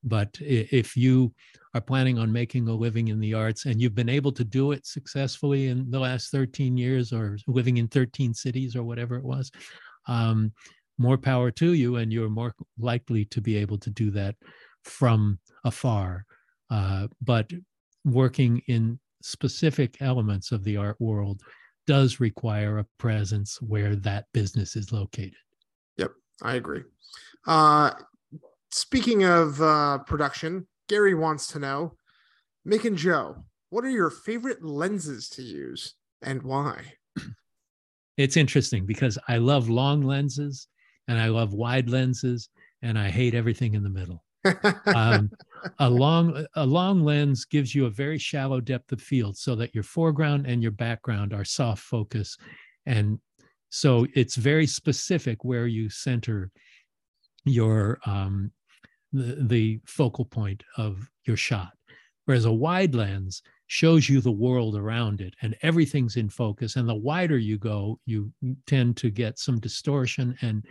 but 0.03 0.35
if 0.41 0.97
you 0.97 1.33
are 1.73 1.81
planning 1.81 2.19
on 2.19 2.31
making 2.31 2.67
a 2.67 2.73
living 2.73 3.07
in 3.07 3.19
the 3.19 3.33
arts 3.33 3.65
and 3.65 3.81
you've 3.81 3.95
been 3.95 4.09
able 4.09 4.33
to 4.33 4.43
do 4.43 4.73
it 4.73 4.85
successfully 4.85 5.67
in 5.67 5.89
the 5.89 5.99
last 5.99 6.29
13 6.29 6.75
years 6.75 7.13
or 7.13 7.37
living 7.47 7.77
in 7.77 7.87
13 7.87 8.33
cities 8.33 8.75
or 8.75 8.83
whatever 8.83 9.15
it 9.15 9.23
was 9.23 9.49
um, 10.07 10.51
more 10.97 11.17
power 11.17 11.51
to 11.51 11.73
you 11.73 11.95
and 11.95 12.11
you're 12.11 12.29
more 12.29 12.53
likely 12.77 13.25
to 13.25 13.39
be 13.39 13.55
able 13.55 13.77
to 13.77 13.89
do 13.89 14.11
that 14.11 14.35
from 14.83 15.39
afar 15.63 16.25
uh, 16.69 17.07
but 17.21 17.51
working 18.03 18.61
in 18.67 18.99
specific 19.21 20.01
elements 20.01 20.51
of 20.51 20.63
the 20.63 20.75
art 20.75 20.99
world 20.99 21.41
does 21.85 22.19
require 22.19 22.79
a 22.79 22.85
presence 22.97 23.61
where 23.61 23.95
that 23.95 24.25
business 24.33 24.75
is 24.75 24.91
located. 24.91 25.35
Yep, 25.97 26.11
I 26.41 26.55
agree. 26.55 26.83
Uh, 27.45 27.91
speaking 28.71 29.23
of 29.23 29.61
uh, 29.61 29.99
production, 29.99 30.67
Gary 30.89 31.13
wants 31.13 31.47
to 31.47 31.59
know 31.59 31.95
Mick 32.67 32.85
and 32.85 32.97
Joe, 32.97 33.43
what 33.69 33.83
are 33.83 33.89
your 33.89 34.09
favorite 34.09 34.63
lenses 34.63 35.29
to 35.29 35.41
use 35.41 35.95
and 36.21 36.41
why? 36.41 36.93
It's 38.17 38.37
interesting 38.37 38.85
because 38.85 39.17
I 39.27 39.37
love 39.37 39.69
long 39.69 40.01
lenses 40.01 40.67
and 41.07 41.19
I 41.19 41.27
love 41.27 41.53
wide 41.53 41.89
lenses 41.89 42.49
and 42.81 42.97
I 42.97 43.09
hate 43.09 43.33
everything 43.33 43.73
in 43.73 43.83
the 43.83 43.89
middle. 43.89 44.22
Um, 44.95 45.31
a 45.79 45.89
long 45.89 46.45
a 46.55 46.65
long 46.65 47.03
lens 47.03 47.45
gives 47.45 47.73
you 47.73 47.85
a 47.85 47.89
very 47.89 48.17
shallow 48.17 48.59
depth 48.59 48.91
of 48.91 49.01
field 49.01 49.37
so 49.37 49.55
that 49.55 49.73
your 49.73 49.83
foreground 49.83 50.45
and 50.45 50.61
your 50.61 50.71
background 50.71 51.33
are 51.33 51.45
soft 51.45 51.83
focus. 51.83 52.37
And 52.85 53.19
so 53.69 54.05
it's 54.13 54.35
very 54.35 54.67
specific 54.67 55.43
where 55.43 55.67
you 55.67 55.89
center 55.89 56.51
your 57.45 57.99
um, 58.05 58.51
the, 59.11 59.37
the 59.41 59.79
focal 59.85 60.25
point 60.25 60.63
of 60.77 61.09
your 61.25 61.37
shot. 61.37 61.71
Whereas 62.25 62.45
a 62.45 62.51
wide 62.51 62.95
lens 62.95 63.41
shows 63.67 64.07
you 64.07 64.21
the 64.21 64.31
world 64.31 64.75
around 64.75 65.21
it 65.21 65.33
and 65.41 65.55
everything's 65.61 66.15
in 66.15 66.29
focus. 66.29 66.75
And 66.75 66.87
the 66.87 66.95
wider 66.95 67.37
you 67.37 67.57
go 67.57 67.99
you 68.05 68.31
tend 68.67 68.97
to 68.97 69.09
get 69.09 69.39
some 69.39 69.59
distortion 69.59 70.37
and 70.41 70.65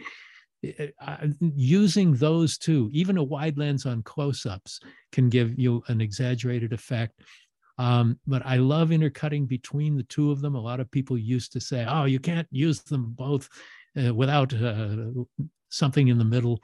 using 1.40 2.14
those 2.14 2.57
two, 2.59 2.88
even 2.92 3.19
a 3.19 3.23
wide 3.23 3.59
lens 3.59 3.85
on 3.87 4.02
close-ups 4.02 4.81
can 5.11 5.28
give 5.28 5.59
you 5.59 5.83
an 5.88 6.00
exaggerated 6.00 6.73
effect. 6.73 7.21
Um, 7.78 8.19
but 8.26 8.45
I 8.47 8.57
love 8.57 8.92
intercutting 8.92 9.47
between 9.47 9.97
the 9.97 10.04
two 10.04 10.31
of 10.31 10.40
them. 10.40 10.54
A 10.54 10.61
lot 10.61 10.81
of 10.81 10.90
people 10.90 11.19
used 11.19 11.52
to 11.52 11.61
say, 11.61 11.85
"Oh, 11.88 12.04
you 12.04 12.21
can't 12.21 12.47
use 12.50 12.81
them 12.83 13.12
both 13.16 13.49
uh, 14.00 14.14
without 14.14 14.54
uh, 14.54 14.97
something 15.71 16.09
in 16.09 16.19
the 16.19 16.25
middle 16.25 16.62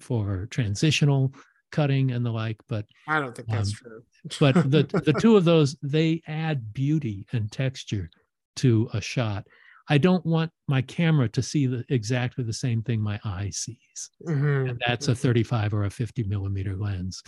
for 0.00 0.46
transitional 0.50 1.32
cutting 1.70 2.10
and 2.10 2.26
the 2.26 2.32
like." 2.32 2.58
But 2.68 2.86
I 3.06 3.20
don't 3.20 3.34
think 3.34 3.48
that's 3.48 3.70
um, 3.70 3.74
true. 3.74 4.02
but 4.40 4.70
the 4.70 4.82
the 5.04 5.12
two 5.20 5.36
of 5.36 5.44
those 5.44 5.76
they 5.82 6.22
add 6.26 6.74
beauty 6.74 7.26
and 7.32 7.50
texture 7.50 8.10
to 8.56 8.90
a 8.92 9.00
shot. 9.00 9.46
I 9.88 9.98
don't 9.98 10.24
want 10.26 10.50
my 10.66 10.82
camera 10.82 11.28
to 11.30 11.42
see 11.42 11.66
the, 11.66 11.84
exactly 11.88 12.44
the 12.44 12.52
same 12.52 12.82
thing 12.82 13.00
my 13.00 13.18
eye 13.24 13.50
sees. 13.50 14.10
Mm-hmm. 14.26 14.70
And 14.70 14.82
that's 14.86 15.08
a 15.08 15.12
mm-hmm. 15.12 15.20
35 15.20 15.74
or 15.74 15.84
a 15.84 15.90
50 15.90 16.24
millimeter 16.24 16.76
lens. 16.76 17.22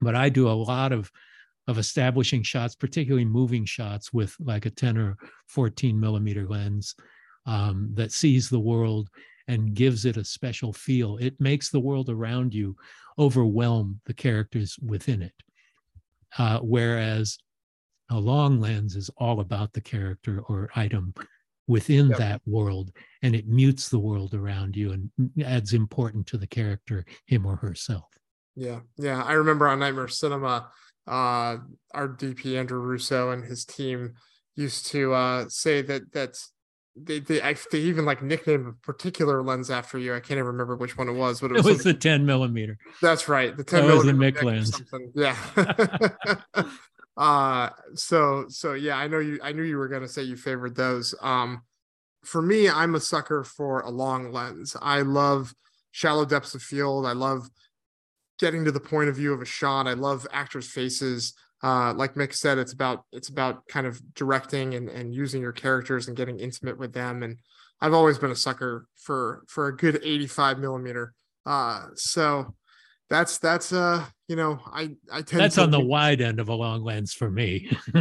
But 0.00 0.14
I 0.14 0.28
do 0.28 0.48
a 0.48 0.52
lot 0.52 0.92
of 0.92 1.10
of 1.68 1.78
establishing 1.78 2.42
shots, 2.42 2.74
particularly 2.74 3.24
moving 3.24 3.64
shots 3.64 4.12
with 4.12 4.34
like 4.40 4.66
a 4.66 4.70
10 4.70 4.98
or 4.98 5.16
14 5.46 5.98
millimeter 5.98 6.46
lens 6.48 6.96
um, 7.46 7.90
that 7.94 8.10
sees 8.10 8.48
the 8.48 8.58
world 8.58 9.08
and 9.48 9.74
gives 9.74 10.04
it 10.04 10.16
a 10.16 10.24
special 10.24 10.72
feel. 10.72 11.16
It 11.18 11.40
makes 11.40 11.70
the 11.70 11.80
world 11.80 12.08
around 12.08 12.54
you 12.54 12.76
overwhelm 13.18 14.00
the 14.06 14.14
characters 14.14 14.76
within 14.84 15.22
it. 15.22 15.34
Uh, 16.36 16.58
whereas 16.60 17.38
a 18.10 18.18
long 18.18 18.60
lens 18.60 18.96
is 18.96 19.10
all 19.16 19.40
about 19.40 19.72
the 19.72 19.80
character 19.80 20.40
or 20.48 20.70
item 20.74 21.14
within 21.72 22.08
yep. 22.08 22.18
that 22.18 22.40
world 22.44 22.92
and 23.22 23.34
it 23.34 23.48
mutes 23.48 23.88
the 23.88 23.98
world 23.98 24.34
around 24.34 24.76
you 24.76 24.92
and 24.92 25.10
adds 25.42 25.72
important 25.72 26.26
to 26.26 26.36
the 26.36 26.46
character 26.46 27.04
him 27.26 27.46
or 27.46 27.56
herself 27.56 28.04
yeah 28.54 28.80
yeah 28.98 29.22
i 29.22 29.32
remember 29.32 29.66
on 29.66 29.78
nightmare 29.78 30.06
cinema 30.06 30.70
uh 31.08 31.56
our 31.94 32.08
dp 32.08 32.58
andrew 32.58 32.78
russo 32.78 33.30
and 33.30 33.44
his 33.44 33.64
team 33.64 34.12
used 34.54 34.86
to 34.86 35.14
uh 35.14 35.46
say 35.48 35.80
that 35.80 36.12
that's 36.12 36.52
they 36.94 37.20
they, 37.20 37.40
they 37.70 37.78
even 37.78 38.04
like 38.04 38.22
nicknamed 38.22 38.66
a 38.66 38.72
particular 38.84 39.42
lens 39.42 39.70
after 39.70 39.98
you. 39.98 40.14
I 40.14 40.20
can't 40.20 40.32
even 40.32 40.44
remember 40.44 40.76
which 40.76 40.98
one 40.98 41.08
it 41.08 41.14
was, 41.14 41.40
but 41.40 41.50
it 41.50 41.54
was, 41.54 41.66
it 41.66 41.72
was 41.72 41.84
the 41.84 41.94
10 41.94 42.26
millimeter. 42.26 42.76
That's 43.00 43.28
right. 43.28 43.56
The 43.56 43.64
10 43.64 43.80
that 43.80 43.86
millimeter. 43.88 44.44
Was 44.44 44.70
the 44.70 44.84
Mick 44.84 45.14
lens. 45.14 46.12
Yeah. 46.54 46.64
uh 47.16 47.68
so 47.94 48.46
so 48.48 48.72
yeah 48.72 48.96
i 48.96 49.06
know 49.06 49.18
you 49.18 49.38
i 49.42 49.52
knew 49.52 49.62
you 49.62 49.76
were 49.76 49.88
to 49.88 50.08
say 50.08 50.22
you 50.22 50.36
favored 50.36 50.74
those. 50.74 51.14
Um 51.20 51.62
for 52.24 52.40
me 52.40 52.68
i'm 52.68 52.94
a 52.94 53.00
sucker 53.00 53.44
for 53.44 53.80
a 53.80 53.90
long 53.90 54.32
lens. 54.32 54.76
I 54.80 55.02
love 55.02 55.54
shallow 55.90 56.24
depths 56.24 56.54
of 56.54 56.62
field. 56.62 57.06
I 57.06 57.12
love 57.12 57.48
getting 58.38 58.64
to 58.64 58.72
the 58.72 58.80
point 58.80 59.10
of 59.10 59.16
view 59.16 59.32
of 59.32 59.42
a 59.42 59.46
shot. 59.46 59.86
I 59.86 59.92
love 59.92 60.26
actors 60.32 60.70
faces. 60.70 61.34
Uh 61.62 61.92
like 61.94 62.14
mick 62.14 62.34
said 62.34 62.58
it's 62.58 62.72
about 62.72 63.04
it's 63.12 63.28
about 63.28 63.66
kind 63.68 63.86
of 63.86 64.00
directing 64.14 64.74
and 64.74 64.88
and 64.88 65.14
using 65.14 65.42
your 65.42 65.52
characters 65.52 66.08
and 66.08 66.16
getting 66.16 66.38
intimate 66.38 66.78
with 66.78 66.92
them. 66.94 67.22
And 67.22 67.38
i've 67.80 67.94
always 67.94 68.16
been 68.18 68.30
a 68.30 68.36
sucker 68.36 68.86
for 68.96 69.44
for 69.48 69.66
a 69.68 69.76
good 69.76 70.00
85 70.02 70.58
millimeter. 70.58 71.12
Uh 71.44 71.88
so 71.94 72.54
that's 73.12 73.36
that's 73.36 73.74
uh 73.74 74.02
you 74.26 74.36
know 74.36 74.58
i 74.72 74.88
i 75.12 75.20
tend 75.20 75.42
that's 75.42 75.58
on 75.58 75.70
the 75.70 75.78
wide 75.78 76.22
end 76.22 76.40
of 76.40 76.48
a 76.48 76.54
long 76.54 76.82
lens 76.82 77.12
for 77.12 77.30
me. 77.30 77.70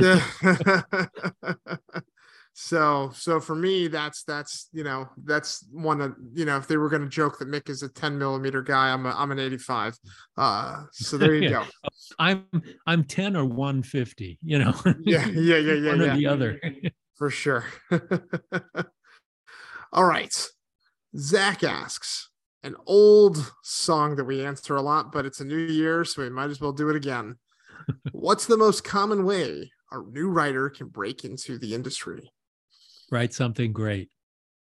So 2.53 3.11
so 3.15 3.39
for 3.39 3.55
me 3.55 3.87
that's 3.87 4.23
that's 4.23 4.67
you 4.73 4.83
know 4.83 5.07
that's 5.23 5.65
one 5.71 6.01
of 6.01 6.15
you 6.33 6.43
know 6.43 6.57
if 6.57 6.67
they 6.67 6.75
were 6.75 6.89
going 6.89 7.01
to 7.01 7.07
joke 7.07 7.39
that 7.39 7.47
mick 7.47 7.69
is 7.69 7.81
a 7.81 7.87
10 7.87 8.19
millimeter 8.19 8.61
guy 8.61 8.91
i'm 8.91 9.05
a, 9.05 9.15
i'm 9.17 9.31
an 9.31 9.39
85 9.39 9.97
uh 10.37 10.83
so 10.91 11.17
there 11.17 11.33
you 11.33 11.43
yeah. 11.49 11.49
go. 11.49 11.65
I'm 12.19 12.45
i'm 12.85 13.05
10 13.05 13.37
or 13.37 13.45
150 13.45 14.37
you 14.43 14.59
know? 14.59 14.73
Yeah 14.99 15.27
yeah 15.27 15.57
yeah 15.57 15.73
yeah 15.73 15.91
one 15.91 16.01
yeah. 16.01 16.13
or 16.13 16.17
the 16.17 16.27
other. 16.27 16.61
for 17.15 17.29
sure. 17.29 17.65
All 19.93 20.05
right. 20.05 20.47
Zach 21.17 21.63
asks 21.63 22.30
an 22.63 22.75
old 22.85 23.51
song 23.63 24.15
that 24.15 24.25
we 24.25 24.45
answer 24.45 24.75
a 24.75 24.81
lot, 24.81 25.11
but 25.11 25.25
it's 25.25 25.39
a 25.39 25.45
new 25.45 25.57
year, 25.57 26.05
so 26.05 26.21
we 26.21 26.29
might 26.29 26.49
as 26.49 26.61
well 26.61 26.71
do 26.71 26.89
it 26.89 26.95
again. 26.95 27.37
What's 28.11 28.45
the 28.45 28.57
most 28.57 28.83
common 28.83 29.25
way 29.25 29.71
a 29.91 30.01
new 30.01 30.29
writer 30.29 30.69
can 30.69 30.87
break 30.87 31.25
into 31.25 31.57
the 31.57 31.73
industry? 31.73 32.31
Write 33.11 33.33
something 33.33 33.73
great. 33.73 34.09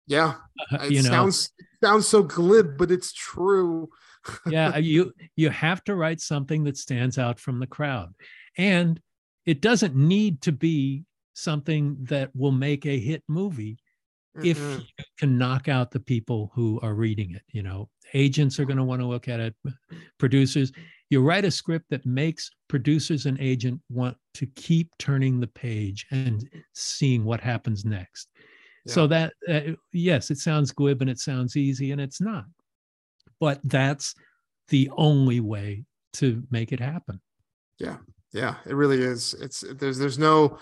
Yeah, 0.08 0.36
uh, 0.72 0.84
it 0.84 0.92
you 0.92 1.02
sounds 1.02 1.52
sounds 1.84 2.08
so 2.08 2.24
glib, 2.24 2.78
but 2.78 2.92
it's 2.92 3.14
true. 3.14 3.90
yeah, 4.48 4.78
you 4.78 5.14
you 5.36 5.50
have 5.50 5.84
to 5.86 5.96
write 5.96 6.22
something 6.22 6.64
that 6.66 6.78
stands 6.78 7.18
out 7.18 7.40
from 7.40 7.60
the 7.60 7.68
crowd, 7.68 8.14
and 8.58 9.00
it 9.46 9.62
doesn't 9.62 9.96
need 9.96 10.42
to 10.42 10.52
be 10.52 11.06
something 11.34 11.98
that 12.02 12.36
will 12.36 12.52
make 12.52 12.86
a 12.86 13.00
hit 13.00 13.24
movie 13.28 13.78
mm-hmm. 14.38 14.48
if 14.48 14.58
you 14.60 15.06
can 15.18 15.38
knock 15.38 15.68
out 15.68 15.92
the 15.92 16.00
people 16.00 16.52
who 16.54 16.80
are 16.82 16.94
reading 16.94 17.34
it. 17.36 17.44
You 17.52 17.64
know, 17.64 17.90
agents 18.14 18.60
are 18.60 18.66
going 18.66 18.78
to 18.78 18.84
want 18.84 19.02
to 19.02 19.08
look 19.08 19.28
at 19.28 19.40
it, 19.40 19.56
producers. 20.18 20.72
You 21.10 21.22
write 21.22 21.46
a 21.46 21.52
script 21.52 21.86
that 21.90 22.06
makes 22.06 22.52
producers 22.68 23.26
and 23.26 23.40
agent 23.40 23.82
want 23.90 24.16
to 24.36 24.46
keep 24.56 24.92
turning 25.00 25.40
the 25.40 25.48
page 25.48 26.06
and 26.12 26.48
seeing 26.74 27.26
what 27.26 27.42
happens 27.42 27.84
next. 27.84 28.30
Yeah. 28.86 28.94
So 28.94 29.08
that 29.08 29.34
uh, 29.48 29.74
yes, 29.92 30.32
it 30.32 30.38
sounds 30.38 30.72
glib 30.72 31.02
and 31.02 31.10
it 31.10 31.20
sounds 31.20 31.58
easy, 31.58 31.92
and 31.92 32.00
it's 32.00 32.22
not. 32.22 32.46
But 33.40 33.60
that's 33.64 34.14
the 34.70 34.90
only 34.96 35.40
way 35.40 35.86
to 36.14 36.44
make 36.52 36.72
it 36.72 36.80
happen. 36.80 37.20
Yeah, 37.80 37.98
yeah, 38.34 38.56
it 38.66 38.76
really 38.76 39.02
is. 39.02 39.34
It's 39.36 39.64
there's 39.76 39.98
there's 39.98 40.20
no 40.20 40.60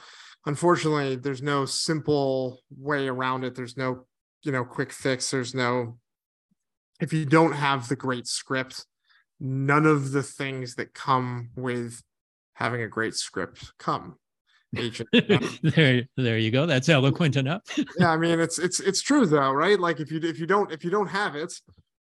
unfortunately, 0.47 1.17
there's 1.17 1.41
no 1.41 1.65
simple 1.65 2.61
way 2.75 3.07
around 3.07 3.43
it. 3.43 3.53
There's 3.53 3.77
no, 3.77 4.05
you 4.43 4.51
know, 4.51 4.63
quick 4.63 4.91
fix. 4.91 5.29
There's 5.29 5.53
no, 5.53 5.99
if 6.99 7.13
you 7.13 7.25
don't 7.25 7.51
have 7.51 7.87
the 7.87 7.95
great 7.95 8.27
script, 8.27 8.85
none 9.39 9.85
of 9.85 10.11
the 10.11 10.23
things 10.23 10.75
that 10.75 10.93
come 10.93 11.49
with 11.55 12.01
having 12.53 12.81
a 12.81 12.87
great 12.87 13.13
script 13.13 13.73
come. 13.77 14.15
Agent. 14.75 15.09
there, 15.63 16.03
there 16.17 16.37
you 16.37 16.51
go. 16.51 16.65
That's 16.65 16.89
eloquent 16.89 17.35
enough. 17.35 17.61
yeah, 17.99 18.11
I 18.11 18.17
mean, 18.17 18.39
it's 18.39 18.59
it's 18.59 18.81
it's 18.81 19.01
true 19.01 19.25
though, 19.25 19.51
right? 19.51 19.79
Like 19.79 20.01
if 20.01 20.11
you 20.11 20.19
if 20.21 20.39
you 20.39 20.45
don't 20.45 20.71
if 20.73 20.83
you 20.83 20.89
don't 20.89 21.07
have 21.07 21.35
it, 21.35 21.53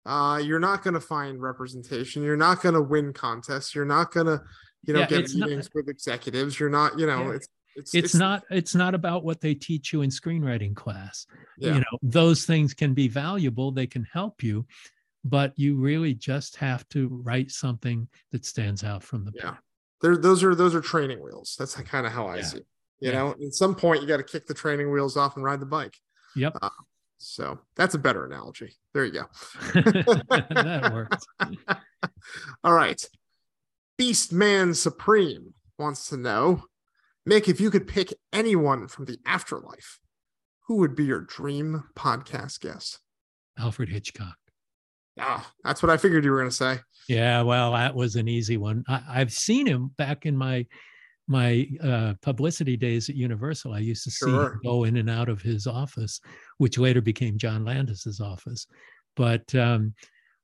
uh, 0.08 0.42
you're 0.44 0.60
not 0.60 0.84
going 0.84 0.96
to 0.96 1.00
find 1.00 1.40
representation. 1.40 2.24
You're 2.24 2.38
not 2.38 2.64
going 2.64 2.74
to 2.74 2.82
win 2.82 3.14
contests. 3.14 3.76
You're 3.76 3.86
not 3.86 4.12
going 4.12 4.26
to, 4.26 4.42
you 4.84 4.96
know, 4.96 5.02
yeah, 5.02 5.06
get 5.06 5.34
meetings 5.36 5.66
not, 5.66 5.76
with 5.76 5.90
executives. 5.90 6.60
You're 6.60 6.72
not, 6.72 6.98
you 6.98 7.06
know, 7.06 7.26
yeah. 7.26 7.36
it's 7.36 7.48
it's, 7.76 7.94
it's, 7.94 8.06
it's, 8.06 8.16
not 8.16 8.44
it's 8.50 8.76
not 8.76 8.96
about 8.96 9.24
what 9.24 9.42
they 9.42 9.54
teach 9.54 9.92
you 9.92 10.02
in 10.02 10.10
screenwriting 10.10 10.76
class. 10.76 11.28
Yeah. 11.58 11.76
you 11.76 11.80
know 11.80 12.00
those 12.02 12.46
things 12.46 12.74
can 12.74 12.94
be 12.94 13.08
valuable 13.08 13.72
they 13.72 13.88
can 13.88 14.08
help 14.12 14.44
you 14.44 14.66
but 15.26 15.58
you 15.58 15.76
really 15.76 16.14
just 16.14 16.56
have 16.58 16.88
to 16.90 17.10
write 17.24 17.50
something 17.52 18.08
that 18.32 18.46
stands 18.46 18.84
out 18.84 19.04
from 19.04 19.26
the 19.26 19.32
yeah. 19.36 19.56
there 20.02 20.16
those 20.16 20.44
are 20.44 20.54
those 20.54 20.76
are 20.76 20.82
training 20.82 21.22
wheels. 21.22 21.56
That's 21.58 21.74
kind 21.76 22.06
of 22.06 22.14
how 22.14 22.28
i 22.28 22.38
yeah. 22.38 22.42
see 22.44 22.58
it. 22.58 22.66
you 23.00 23.12
yeah. 23.12 23.18
know 23.18 23.36
at 23.44 23.54
some 23.54 23.76
point 23.76 24.02
you 24.02 24.08
got 24.08 24.18
to 24.18 24.24
kick 24.24 24.46
the 24.46 24.54
training 24.54 24.92
wheels 24.92 25.18
off 25.18 25.36
and 25.36 25.44
ride 25.44 25.60
the 25.60 25.66
bike. 25.66 25.98
Yep. 26.36 26.58
Uh, 26.62 26.70
so 27.18 27.60
that's 27.76 27.96
a 27.96 28.00
better 28.00 28.26
analogy. 28.26 28.76
There 28.94 29.06
you 29.06 29.12
go. 29.12 29.26
That 29.74 30.92
works. 30.94 31.26
All 32.64 32.74
right. 32.74 33.04
Beast 33.98 34.32
man 34.32 34.74
supreme 34.74 35.54
wants 35.80 36.10
to 36.10 36.18
know 36.18 36.64
Mick, 37.28 37.48
if 37.48 37.60
you 37.60 37.72
could 37.72 37.88
pick 37.88 38.14
anyone 38.32 38.88
from 38.88 39.06
the 39.06 39.18
afterlife, 39.26 40.00
who 40.68 40.78
would 40.78 40.96
be 40.96 41.06
your 41.06 41.22
dream 41.22 41.84
podcast 41.96 42.60
guest? 42.60 43.00
Alfred 43.58 43.90
Hitchcock. 43.90 44.36
Ah, 45.20 45.50
that's 45.64 45.82
what 45.82 45.90
I 45.90 45.98
figured 45.98 46.24
you 46.24 46.32
were 46.32 46.38
going 46.38 46.50
to 46.50 46.56
say. 46.56 46.80
Yeah, 47.08 47.42
well, 47.42 47.72
that 47.74 47.96
was 47.96 48.16
an 48.16 48.28
easy 48.28 48.58
one. 48.58 48.84
I, 48.88 49.20
have 49.20 49.32
seen 49.32 49.66
him 49.66 49.92
back 49.98 50.26
in 50.26 50.36
my 50.36 50.66
my 51.28 51.68
uh, 51.84 52.14
publicity 52.22 52.78
days 52.78 53.10
at 53.10 53.16
Universal, 53.16 53.74
I 53.74 53.80
used 53.80 54.04
to 54.04 54.12
see 54.12 54.30
him 54.30 54.60
go 54.64 54.84
in 54.84 54.98
and 54.98 55.10
out 55.10 55.28
of 55.28 55.42
his 55.42 55.66
office, 55.66 56.22
which 56.60 56.78
later 56.78 57.02
became 57.02 57.40
John 57.40 57.66
Landis's 57.66 58.20
office. 58.20 58.68
But 59.16 59.56
um, 59.56 59.96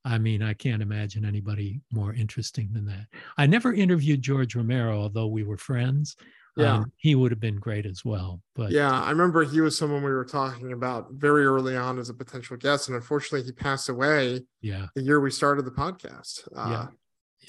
I 0.04 0.18
mean, 0.18 0.42
I 0.42 0.54
can't 0.54 0.82
imagine 0.82 1.24
anybody 1.24 1.82
more 1.94 2.14
interesting 2.14 2.70
than 2.74 2.86
that. 2.86 3.06
I 3.38 3.46
never 3.46 3.74
interviewed 3.74 4.24
George 4.24 4.56
Romero, 4.56 5.00
although 5.02 5.28
we 5.28 5.44
were 5.44 5.58
friends. 5.58 6.16
Yeah. 6.58 6.76
Um, 6.76 6.92
he 6.98 7.16
would 7.16 7.32
have 7.32 7.40
been 7.40 7.60
great 7.60 7.86
as 7.86 8.04
well. 8.04 8.42
But 8.56 8.72
Yeah, 8.72 8.92
I 8.92 9.10
remember 9.10 9.44
he 9.44 9.62
was 9.62 9.78
someone 9.78 10.04
we 10.04 10.12
were 10.12 10.26
talking 10.26 10.74
about 10.74 11.08
very 11.12 11.46
early 11.46 11.78
on 11.78 11.98
as 11.98 12.10
a 12.10 12.14
potential 12.14 12.58
guest, 12.58 12.88
and 12.90 12.96
unfortunately, 12.96 13.44
he 13.46 13.52
passed 13.52 13.90
away 13.90 14.42
yeah, 14.62 14.88
the 14.96 15.02
year 15.02 15.20
we 15.20 15.32
started 15.32 15.66
the 15.66 15.72
podcast. 15.72 16.48
Uh, 16.56 16.70
Yeah. 16.70 16.88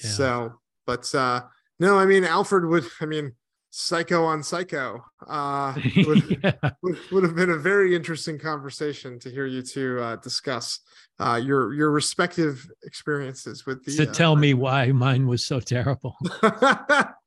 yeah. 0.03 0.09
So, 0.09 0.53
but 0.85 1.13
uh, 1.13 1.41
no, 1.79 1.97
I 1.99 2.05
mean, 2.05 2.23
Alfred 2.23 2.65
would, 2.65 2.85
I 3.01 3.05
mean, 3.05 3.33
Psycho 3.71 4.23
on 4.23 4.43
Psycho 4.43 5.03
uh, 5.27 5.73
would, 6.05 6.39
Yeah. 6.43 6.71
would, 6.81 6.97
would 7.11 7.23
have 7.23 7.35
been 7.35 7.49
a 7.49 7.57
very 7.57 7.95
interesting 7.95 8.37
conversation 8.37 9.19
to 9.19 9.29
hear 9.29 9.45
you 9.47 9.63
two 9.63 9.99
uh, 9.99 10.15
discuss 10.17 10.79
uh, 11.19 11.41
your 11.43 11.73
your 11.73 11.91
respective 11.91 12.65
experiences 12.83 13.65
with 13.65 13.83
the. 13.83 13.97
to 13.97 14.09
uh, 14.09 14.13
tell 14.13 14.35
me 14.35 14.53
why 14.53 14.91
mine 14.91 15.27
was 15.27 15.45
so 15.45 15.59
terrible. 15.59 16.15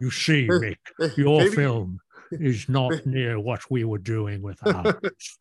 You 0.00 0.10
see, 0.10 0.46
Mick, 0.48 0.76
your 1.16 1.40
maybe, 1.40 1.54
film 1.54 2.00
is 2.32 2.68
not 2.68 3.06
near 3.06 3.38
what 3.40 3.62
we 3.70 3.84
were 3.84 3.98
doing 3.98 4.42
with 4.42 4.58
ours. 4.66 5.38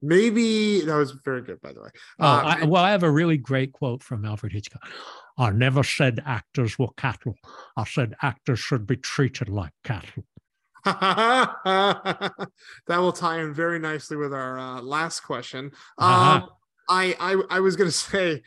maybe 0.00 0.80
that 0.82 0.96
was 0.96 1.12
very 1.24 1.42
good, 1.42 1.60
by 1.60 1.72
the 1.72 1.82
way. 1.82 1.90
Oh, 2.18 2.26
Uh, 2.26 2.56
I, 2.60 2.64
well, 2.64 2.82
I 2.82 2.90
have 2.90 3.02
a 3.02 3.10
really 3.10 3.36
great 3.36 3.72
quote 3.72 4.02
from 4.02 4.24
Alfred 4.24 4.52
Hitchcock. 4.52 4.88
I 5.38 5.50
never 5.50 5.82
said 5.82 6.22
actors 6.24 6.78
were 6.78 6.92
cattle. 6.96 7.36
I 7.76 7.84
said 7.84 8.14
actors 8.22 8.58
should 8.60 8.86
be 8.86 8.96
treated 8.96 9.48
like 9.48 9.72
cattle. 9.84 10.24
that 10.84 12.48
will 12.88 13.12
tie 13.12 13.40
in 13.40 13.54
very 13.54 13.78
nicely 13.78 14.16
with 14.16 14.34
our 14.34 14.58
uh, 14.58 14.80
last 14.82 15.20
question. 15.20 15.70
Uh-huh. 15.98 16.42
Um, 16.42 16.48
I, 16.88 17.14
I 17.20 17.56
I 17.56 17.60
was 17.60 17.76
gonna 17.76 17.90
say, 17.92 18.42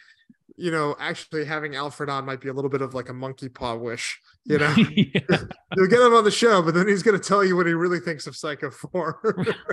you 0.58 0.72
know, 0.72 0.96
actually 1.00 1.46
having 1.46 1.76
Alfred 1.76 2.10
on 2.10 2.26
might 2.26 2.42
be 2.42 2.50
a 2.50 2.54
little 2.54 2.70
bit 2.70 2.82
of 2.82 2.94
like 2.94 3.10
a 3.10 3.14
monkey 3.14 3.50
paw 3.50 3.76
wish. 3.76 4.20
You 4.48 4.60
know, 4.60 4.76
Yeah. 4.78 5.22
you'll 5.76 5.88
get 5.88 6.02
him 6.02 6.14
on 6.14 6.24
the 6.24 6.30
show, 6.30 6.62
but 6.62 6.76
then 6.76 6.88
he's 6.88 7.02
gonna 7.02 7.18
tell 7.18 7.44
you 7.44 7.56
what 7.56 7.66
he 7.66 7.74
really 7.74 8.00
thinks 8.00 8.28
of 8.28 8.36
Psycho 8.36 8.70
Four. 8.70 9.20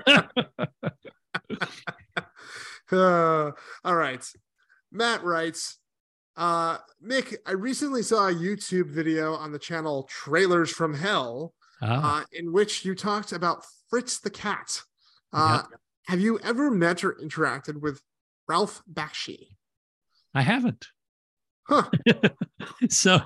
Uh, 2.90 3.52
all 3.84 3.94
right. 3.96 4.22
Matt 4.90 5.24
writes, 5.24 5.78
uh, 6.36 6.78
Mick, 7.02 7.34
I 7.46 7.52
recently 7.52 8.02
saw 8.02 8.28
a 8.28 8.34
YouTube 8.34 8.90
video 8.90 9.34
on 9.34 9.50
the 9.52 9.58
channel 9.58 10.06
Trailers 10.10 10.70
from 10.70 10.92
Hell, 10.94 11.54
Ah, 11.80 12.20
uh, 12.20 12.24
in 12.32 12.52
which 12.52 12.84
you 12.84 12.94
talked 12.94 13.32
about 13.32 13.64
Fritz 13.88 14.20
the 14.20 14.30
cat. 14.30 14.82
Uh, 15.32 15.62
Have 16.06 16.20
you 16.20 16.38
ever 16.40 16.70
met 16.70 17.02
or 17.02 17.14
interacted 17.14 17.80
with 17.80 18.02
Ralph 18.46 18.82
Bakshi? 18.92 19.56
I 20.34 20.42
haven't. 20.42 20.86
Huh. 21.68 21.88
so 22.88 23.20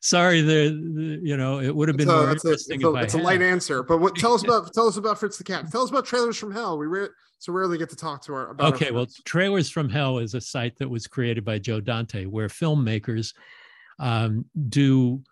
sorry, 0.00 0.40
the, 0.40 1.20
you 1.22 1.36
know 1.36 1.60
it 1.60 1.74
would 1.74 1.88
have 1.88 1.96
been 1.96 2.08
It's 2.08 2.12
a, 2.12 2.16
more 2.16 2.30
it's 2.32 2.44
a, 2.44 2.52
it's 2.52 2.70
a- 2.70 2.94
it's 2.94 3.14
a 3.14 3.18
light 3.18 3.42
answer, 3.42 3.82
but 3.82 3.98
what? 3.98 4.16
Tell 4.16 4.32
us 4.32 4.42
about 4.44 4.72
tell 4.72 4.86
us 4.86 4.96
about 4.96 5.18
Fritz 5.18 5.36
the 5.38 5.44
cat. 5.44 5.70
Tell 5.70 5.82
us 5.82 5.90
about 5.90 6.06
Trailers 6.06 6.36
from 6.38 6.52
Hell. 6.52 6.78
We 6.78 6.86
re- 6.86 7.08
so 7.38 7.52
rarely 7.52 7.78
get 7.78 7.90
to 7.90 7.96
talk 7.96 8.22
to 8.24 8.34
our 8.34 8.50
about. 8.50 8.66
our 8.68 8.74
Okay, 8.74 8.90
well. 8.90 9.06
Trailers 9.24 9.70
from 9.70 9.88
Hell 9.88 10.18
is 10.18 10.34
a 10.34 10.40
site 10.40 10.76
that 10.78 10.88
was 10.88 11.06
created 11.06 11.44
by 11.44 11.58
Joe 11.58 11.80
Dante, 11.80 12.24
where 12.24 12.48
filmmakers 12.48 13.34
um, 13.98 14.44
do 14.68 15.22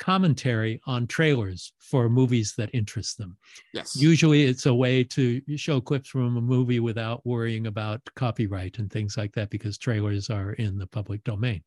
commentary 0.00 0.80
on 0.86 1.06
trailers 1.06 1.72
for 1.78 2.08
movies 2.08 2.54
that 2.56 2.70
interest 2.72 3.18
them. 3.18 3.36
yes, 3.72 3.94
Usually, 3.94 4.44
it's 4.44 4.66
a 4.66 4.74
way 4.74 5.04
to 5.04 5.40
show 5.56 5.80
clips 5.80 6.08
from 6.08 6.36
a 6.36 6.40
movie 6.40 6.80
without 6.80 7.24
worrying 7.24 7.66
about 7.68 8.00
copyright 8.16 8.78
and 8.78 8.90
things 8.90 9.16
like 9.16 9.32
that, 9.34 9.50
because 9.50 9.78
trailers 9.78 10.30
are 10.30 10.54
in 10.54 10.78
the 10.78 10.86
public 10.86 11.22
domain. 11.22 11.62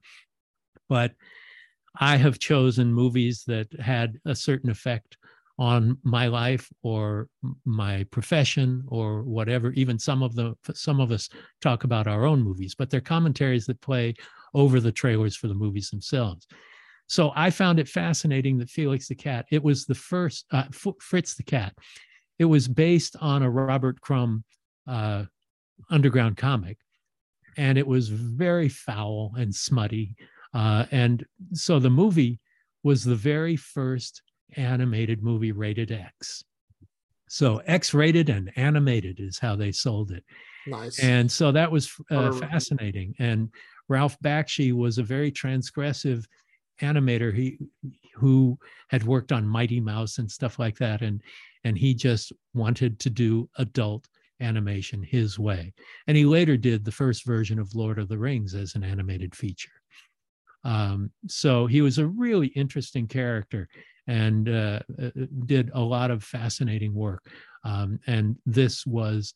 But 0.89 1.13
I 1.99 2.17
have 2.17 2.39
chosen 2.39 2.91
movies 2.91 3.43
that 3.45 3.71
had 3.79 4.19
a 4.25 4.35
certain 4.35 4.71
effect 4.71 5.17
on 5.59 5.99
my 6.03 6.27
life 6.27 6.67
or 6.81 7.27
my 7.63 8.03
profession 8.05 8.83
or 8.87 9.21
whatever 9.21 9.71
even 9.73 9.99
some 9.99 10.23
of 10.23 10.33
the 10.33 10.55
some 10.73 10.99
of 10.99 11.11
us 11.11 11.29
talk 11.61 11.83
about 11.83 12.07
our 12.07 12.25
own 12.25 12.41
movies 12.41 12.73
but 12.73 12.89
they're 12.89 12.99
commentaries 12.99 13.67
that 13.67 13.79
play 13.79 14.15
over 14.55 14.79
the 14.79 14.91
trailers 14.91 15.35
for 15.35 15.47
the 15.47 15.53
movies 15.53 15.91
themselves 15.91 16.47
so 17.07 17.31
i 17.35 17.49
found 17.49 17.79
it 17.79 17.87
fascinating 17.87 18.57
that 18.57 18.69
felix 18.69 19.07
the 19.07 19.15
cat 19.15 19.45
it 19.51 19.63
was 19.63 19.85
the 19.85 19.95
first 19.95 20.45
uh, 20.51 20.65
fritz 20.99 21.35
the 21.35 21.43
cat 21.43 21.73
it 22.39 22.45
was 22.45 22.67
based 22.67 23.15
on 23.21 23.43
a 23.43 23.49
robert 23.49 23.99
crumb 24.01 24.43
uh, 24.87 25.23
underground 25.89 26.37
comic 26.37 26.77
and 27.57 27.77
it 27.77 27.85
was 27.85 28.09
very 28.09 28.69
foul 28.69 29.31
and 29.37 29.53
smutty 29.53 30.15
uh, 30.53 30.85
and 30.91 31.25
so 31.53 31.79
the 31.79 31.89
movie 31.89 32.39
was 32.83 33.03
the 33.03 33.15
very 33.15 33.55
first 33.55 34.21
animated 34.55 35.23
movie 35.23 35.51
rated 35.51 35.91
X. 35.91 36.43
So 37.27 37.57
X 37.65 37.93
rated 37.93 38.29
and 38.29 38.51
animated 38.55 39.19
is 39.19 39.39
how 39.39 39.55
they 39.55 39.71
sold 39.71 40.11
it. 40.11 40.23
nice. 40.67 40.99
And 40.99 41.31
so 41.31 41.51
that 41.51 41.71
was 41.71 41.91
uh, 42.11 42.31
fascinating. 42.33 43.15
And 43.17 43.49
Ralph 43.89 44.17
Bakshi 44.19 44.73
was 44.73 44.97
a 44.97 45.03
very 45.03 45.31
transgressive 45.31 46.25
animator 46.81 47.33
he, 47.33 47.57
who 48.15 48.57
had 48.89 49.03
worked 49.03 49.31
on 49.31 49.47
Mighty 49.47 49.79
Mouse 49.79 50.17
and 50.17 50.29
stuff 50.29 50.59
like 50.59 50.77
that. 50.77 51.01
And, 51.01 51.21
and 51.63 51.77
he 51.77 51.93
just 51.93 52.31
wanted 52.53 52.99
to 52.99 53.09
do 53.09 53.49
adult 53.57 54.07
animation 54.39 55.01
his 55.03 55.39
way. 55.39 55.73
And 56.07 56.17
he 56.17 56.25
later 56.25 56.57
did 56.57 56.83
the 56.83 56.91
first 56.91 57.25
version 57.25 57.59
of 57.59 57.75
Lord 57.75 57.99
of 57.99 58.09
the 58.09 58.17
Rings 58.17 58.53
as 58.53 58.75
an 58.75 58.83
animated 58.83 59.35
feature. 59.35 59.71
Um, 60.63 61.11
so 61.27 61.65
he 61.65 61.81
was 61.81 61.97
a 61.97 62.07
really 62.07 62.47
interesting 62.47 63.07
character 63.07 63.67
and 64.07 64.49
uh, 64.49 64.79
uh, 65.01 65.09
did 65.45 65.71
a 65.73 65.79
lot 65.79 66.11
of 66.11 66.23
fascinating 66.23 66.93
work. 66.93 67.25
Um, 67.63 67.99
and 68.07 68.37
this 68.45 68.85
was 68.85 69.33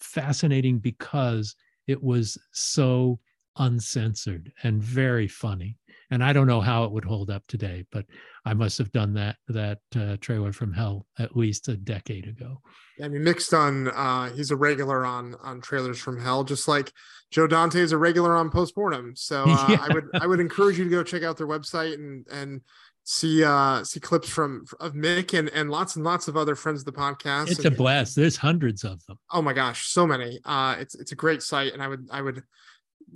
fascinating 0.00 0.78
because 0.78 1.54
it 1.86 2.02
was 2.02 2.38
so 2.52 3.18
uncensored 3.58 4.52
and 4.62 4.82
very 4.82 5.28
funny. 5.28 5.76
And 6.10 6.22
I 6.22 6.32
don't 6.32 6.46
know 6.46 6.60
how 6.60 6.84
it 6.84 6.92
would 6.92 7.04
hold 7.04 7.30
up 7.30 7.42
today, 7.48 7.84
but 7.90 8.04
I 8.44 8.54
must 8.54 8.78
have 8.78 8.92
done 8.92 9.14
that 9.14 9.36
that 9.48 9.78
uh, 9.96 10.16
trailer 10.20 10.52
from 10.52 10.72
hell 10.72 11.06
at 11.18 11.36
least 11.36 11.68
a 11.68 11.76
decade 11.76 12.28
ago. 12.28 12.60
I 13.02 13.08
mean, 13.08 13.22
Mick's 13.22 13.52
on. 13.52 13.88
Uh, 13.88 14.30
he's 14.30 14.50
a 14.50 14.56
regular 14.56 15.04
on 15.04 15.34
on 15.42 15.60
trailers 15.60 15.98
from 15.98 16.20
hell, 16.20 16.44
just 16.44 16.68
like 16.68 16.92
Joe 17.30 17.46
Dante 17.46 17.80
is 17.80 17.92
a 17.92 17.98
regular 17.98 18.36
on 18.36 18.50
postmortem. 18.50 19.14
So 19.16 19.44
uh, 19.48 19.66
Yeah. 19.68 19.78
I 19.82 19.92
would 19.92 20.04
I 20.14 20.26
would 20.26 20.40
encourage 20.40 20.78
you 20.78 20.84
to 20.84 20.90
go 20.90 21.02
check 21.02 21.22
out 21.22 21.36
their 21.36 21.48
website 21.48 21.94
and 21.94 22.26
and 22.30 22.60
see 23.08 23.44
uh 23.44 23.84
see 23.84 24.00
clips 24.00 24.28
from 24.28 24.64
of 24.80 24.94
Mick 24.94 25.36
and 25.36 25.48
and 25.50 25.70
lots 25.70 25.96
and 25.96 26.04
lots 26.04 26.26
of 26.28 26.36
other 26.36 26.54
friends 26.54 26.80
of 26.80 26.86
the 26.86 26.92
podcast. 26.92 27.50
It's 27.50 27.64
a 27.64 27.70
blast. 27.70 28.16
There's 28.16 28.36
hundreds 28.36 28.84
of 28.84 29.04
them. 29.06 29.18
oh 29.32 29.42
my 29.42 29.52
gosh, 29.52 29.88
so 29.88 30.06
many. 30.06 30.40
Uh, 30.44 30.76
it's 30.78 30.94
it's 30.94 31.12
a 31.12 31.16
great 31.16 31.42
site, 31.42 31.72
and 31.72 31.82
I 31.82 31.88
would 31.88 32.08
I 32.10 32.22
would 32.22 32.42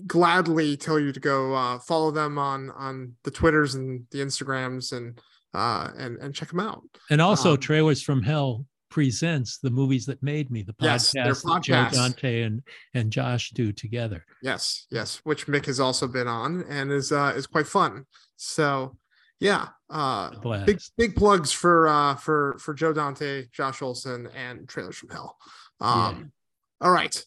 gladly 0.07 0.77
tell 0.77 0.99
you 0.99 1.13
to 1.13 1.21
go 1.21 1.55
uh, 1.55 1.79
follow 1.79 2.11
them 2.11 2.39
on 2.39 2.71
on 2.71 3.15
the 3.25 3.31
Twitters 3.31 3.75
and 3.75 4.07
the 4.11 4.19
Instagrams 4.21 4.93
and 4.97 5.21
uh 5.55 5.91
and 5.97 6.17
and 6.19 6.35
check 6.35 6.49
them 6.49 6.61
out. 6.61 6.83
And 7.11 7.21
also, 7.21 7.53
Um, 7.53 7.59
Trailers 7.59 8.03
from 8.03 8.23
Hell 8.23 8.65
presents 8.89 9.59
the 9.59 9.71
movies 9.71 10.05
that 10.07 10.21
made 10.23 10.51
me, 10.51 10.63
the 10.63 10.75
Yes, 10.81 11.13
podcast 11.15 11.45
that 11.45 11.63
Joe. 11.63 11.89
Dante 11.93 12.43
and, 12.43 12.61
and 12.95 13.13
Josh 13.13 13.51
do 13.51 13.73
together. 13.73 14.25
Yes, 14.43 14.87
yes, 14.91 15.21
which 15.25 15.47
Mick 15.47 15.67
has 15.67 15.79
also 15.79 16.09
been 16.09 16.27
on 16.27 16.65
and 16.69 16.91
is 16.93 17.13
uh 17.13 17.33
is 17.37 17.47
quite 17.47 17.67
fun. 17.67 18.07
So 18.37 18.97
yeah, 19.41 19.69
uh 19.91 20.31
Blast. 20.41 20.67
big 20.67 20.81
big 20.97 21.17
plugs 21.17 21.51
for 21.53 21.89
uh 21.89 22.15
for 22.17 22.57
for 22.59 22.75
Joe 22.75 22.93
Dante, 22.93 23.47
Josh 23.53 23.81
Olson, 23.83 24.29
and 24.37 24.69
Trailers 24.69 24.97
from 24.99 25.11
Hell. 25.11 25.37
Um 25.81 26.33
all 26.81 26.91
right. 26.91 27.25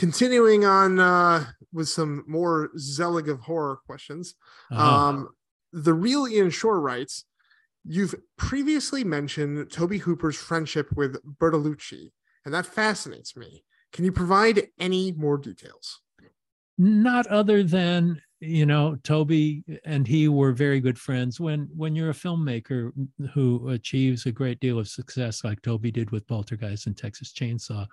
Continuing 0.00 0.64
on 0.64 0.98
uh 0.98 1.44
with 1.72 1.88
some 1.88 2.24
more 2.26 2.70
Zelig 2.78 3.28
of 3.28 3.40
horror 3.40 3.80
questions. 3.86 4.34
Uh-huh. 4.70 4.82
Um 4.82 5.28
the 5.72 5.92
real 5.92 6.26
Ian 6.26 6.48
Shore 6.48 6.80
writes, 6.80 7.26
You've 7.84 8.14
previously 8.38 9.04
mentioned 9.04 9.70
Tobe 9.70 10.00
Hooper's 10.00 10.36
friendship 10.36 10.88
with 10.96 11.18
Bertolucci, 11.38 12.12
and 12.46 12.54
that 12.54 12.64
fascinates 12.64 13.36
me. 13.36 13.64
Can 13.92 14.06
you 14.06 14.12
provide 14.12 14.68
any 14.78 15.12
more 15.12 15.36
details? 15.36 16.00
not 16.80 17.26
other 17.26 17.62
than 17.62 18.18
you 18.40 18.64
know 18.64 18.96
tobe 19.02 19.62
and 19.84 20.06
he 20.06 20.28
were 20.28 20.50
very 20.50 20.80
good 20.80 20.98
friends 20.98 21.38
when 21.38 21.68
when 21.76 21.94
you're 21.94 22.08
a 22.08 22.14
filmmaker 22.14 22.90
who 23.34 23.68
achieves 23.68 24.24
a 24.24 24.32
great 24.32 24.58
deal 24.60 24.78
of 24.78 24.88
success 24.88 25.44
like 25.44 25.60
tobe 25.60 25.92
did 25.92 26.10
with 26.10 26.26
poltergeist 26.26 26.86
and 26.86 26.96
texas 26.96 27.34
chainsaw 27.34 27.86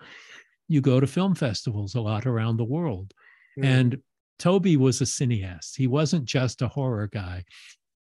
you 0.67 0.81
go 0.81 0.99
to 0.99 1.07
film 1.07 1.35
festivals 1.35 1.95
a 1.95 2.01
lot 2.01 2.25
around 2.25 2.57
the 2.57 2.63
world 2.63 3.13
Mm. 3.57 3.65
and 3.65 3.97
tobe 4.37 4.75
was 4.75 5.01
a 5.01 5.05
cineast 5.05 5.75
he 5.77 5.87
wasn't 5.87 6.25
just 6.25 6.61
a 6.61 6.67
horror 6.67 7.07
guy 7.11 7.43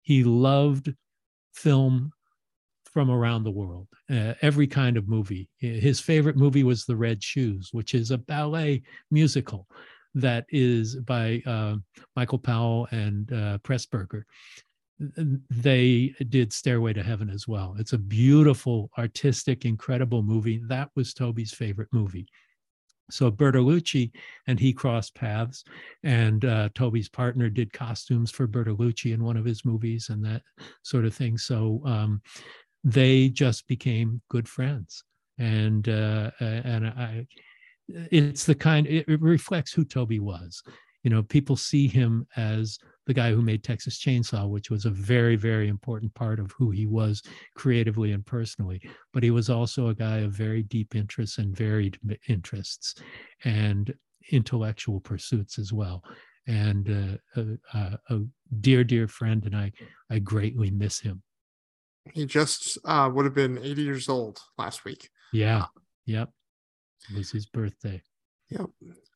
he 0.01 0.23
loved 0.23 0.93
film 1.53 2.11
from 2.93 3.11
around 3.11 3.43
the 3.43 3.51
world, 3.51 3.87
uh, 4.09 4.33
every 4.41 4.65
kind 4.65 4.97
of 4.97 5.07
movie. 5.07 5.49
His 5.59 5.99
favorite 5.99 6.37
movie 6.37 6.63
was 6.63 6.85
The 6.85 6.95
Red 6.95 7.21
Shoes, 7.21 7.69
which 7.71 7.93
is 7.93 8.09
a 8.09 8.17
ballet 8.17 8.81
musical 9.11 9.67
that 10.15 10.45
is 10.49 10.95
by 10.95 11.43
uh, 11.45 11.75
Michael 12.15 12.39
Powell 12.39 12.87
and 12.91 13.31
uh, 13.31 13.57
Pressburger. 13.59 14.23
They 14.99 16.15
did 16.29 16.51
Stairway 16.51 16.93
to 16.93 17.03
Heaven 17.03 17.29
as 17.29 17.47
well. 17.47 17.75
It's 17.77 17.93
a 17.93 17.99
beautiful, 17.99 18.89
artistic, 18.97 19.65
incredible 19.65 20.23
movie. 20.23 20.61
That 20.67 20.89
was 20.95 21.13
Tobe's 21.13 21.53
favorite 21.53 21.89
movie. 21.91 22.27
So 23.09 23.31
Bertolucci 23.31 24.11
and 24.47 24.59
he 24.59 24.73
crossed 24.73 25.15
paths, 25.15 25.63
and 26.03 26.43
uh, 26.43 26.69
Tobe's 26.75 27.09
partner 27.09 27.49
did 27.49 27.71
costumes 27.71 28.31
for 28.31 28.47
Bertolucci 28.47 29.13
in 29.13 29.23
one 29.23 29.37
of 29.37 29.45
his 29.45 29.63
movies 29.63 30.09
and 30.09 30.23
that 30.25 30.41
sort 30.83 31.05
of 31.05 31.15
thing. 31.15 31.37
So 31.37 31.81
um, 31.85 32.21
they 32.83 33.29
just 33.29 33.67
became 33.67 34.21
good 34.29 34.47
friends, 34.47 35.03
and 35.37 35.87
uh, 35.87 36.31
and 36.39 36.87
I, 36.87 37.27
it's 37.87 38.45
the 38.45 38.55
kind 38.55 38.87
it, 38.87 39.07
it 39.07 39.21
reflects 39.21 39.71
who 39.71 39.85
Tobe 39.85 40.19
was. 40.19 40.61
You 41.03 41.11
know, 41.11 41.23
people 41.23 41.55
see 41.55 41.87
him 41.87 42.27
as 42.35 42.77
the 43.07 43.13
guy 43.13 43.31
who 43.31 43.41
made 43.41 43.63
Texas 43.63 43.97
Chainsaw, 43.97 44.49
which 44.49 44.69
was 44.69 44.85
a 44.85 44.91
very, 44.91 45.37
very 45.37 45.69
important 45.69 46.13
part 46.13 46.39
of 46.39 46.51
who 46.51 46.71
he 46.71 46.85
was 46.85 47.23
creatively 47.55 48.11
and 48.11 48.25
personally. 48.25 48.81
But 49.13 49.23
he 49.23 49.31
was 49.31 49.49
also 49.49 49.87
a 49.87 49.95
guy 49.95 50.17
of 50.17 50.33
very 50.33 50.61
deep 50.61 50.93
interests 50.93 51.37
and 51.37 51.55
varied 51.55 51.97
interests 52.27 52.95
and 53.45 53.93
intellectual 54.31 54.99
pursuits 54.99 55.57
as 55.57 55.71
well. 55.71 56.03
And 56.47 57.19
uh, 57.35 57.41
a, 57.73 57.97
a, 58.09 58.19
dear, 58.59 58.83
dear 58.83 59.07
friend, 59.07 59.45
and 59.45 59.55
I, 59.55 59.71
I 60.09 60.19
greatly 60.19 60.69
miss 60.69 60.99
him. 60.99 61.23
He 62.13 62.25
just 62.25 62.77
uh, 62.85 63.09
would 63.13 63.25
have 63.25 63.33
been 63.33 63.57
80 63.57 63.81
years 63.81 64.09
old 64.09 64.39
last 64.57 64.83
week. 64.83 65.09
Yeah. 65.31 65.65
Yep. 66.05 66.29
It 67.09 67.17
was 67.17 67.31
his 67.31 67.45
birthday. 67.45 68.01
Yep. 68.49 68.67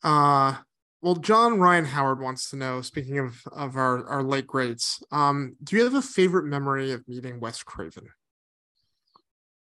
Uh, 0.03 0.55
well, 1.01 1.15
John 1.15 1.59
Ryan 1.59 1.85
Howard 1.85 2.19
wants 2.19 2.49
to 2.51 2.55
know. 2.55 2.81
Speaking 2.81 3.19
of 3.19 3.41
of 3.51 3.75
our 3.75 4.07
our 4.07 4.23
late 4.23 4.47
greats, 4.47 5.01
um, 5.11 5.55
do 5.63 5.75
you 5.75 5.83
have 5.83 5.95
a 5.95 6.01
favorite 6.01 6.45
memory 6.45 6.91
of 6.91 7.07
meeting 7.07 7.39
Wes 7.39 7.63
Craven? 7.63 8.07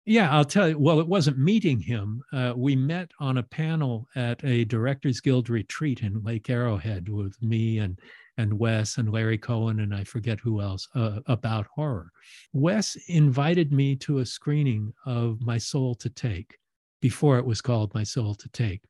Yeah, 0.07 0.31
I'll 0.31 0.45
tell 0.45 0.69
you. 0.69 0.79
Well, 0.79 1.01
it 1.01 1.09
wasn't 1.09 1.39
meeting 1.39 1.81
him. 1.81 2.23
Uh, 2.31 2.53
we 2.55 2.77
met 2.77 3.11
on 3.21 3.39
a 3.39 3.43
panel 3.43 4.07
at 4.15 4.45
a 4.45 4.65
Directors 4.67 5.21
Guild 5.21 5.49
retreat 5.49 6.03
in 6.03 6.23
Lake 6.23 6.51
Arrowhead 6.51 7.09
with 7.09 7.41
me 7.43 7.79
and 7.79 7.99
and 8.37 8.59
Wes 8.59 8.99
and 8.99 9.13
Larry 9.13 9.39
Cohen 9.39 9.81
and 9.81 9.95
I 9.95 10.03
forget 10.05 10.41
who 10.41 10.61
else 10.61 10.89
uh, 10.95 11.21
about 11.27 11.67
horror. 11.67 12.11
Wes 12.53 12.97
invited 13.09 13.73
me 13.73 13.95
to 13.97 14.19
a 14.19 14.27
screening 14.27 14.93
of 15.07 15.41
My 15.41 15.57
Soul 15.57 15.95
to 15.97 16.11
Take 16.11 16.59
before 17.01 17.39
it 17.39 17.47
was 17.47 17.61
called 17.61 17.95
My 17.95 18.03
Soul 18.03 18.35
to 18.35 18.49
Take 18.49 18.83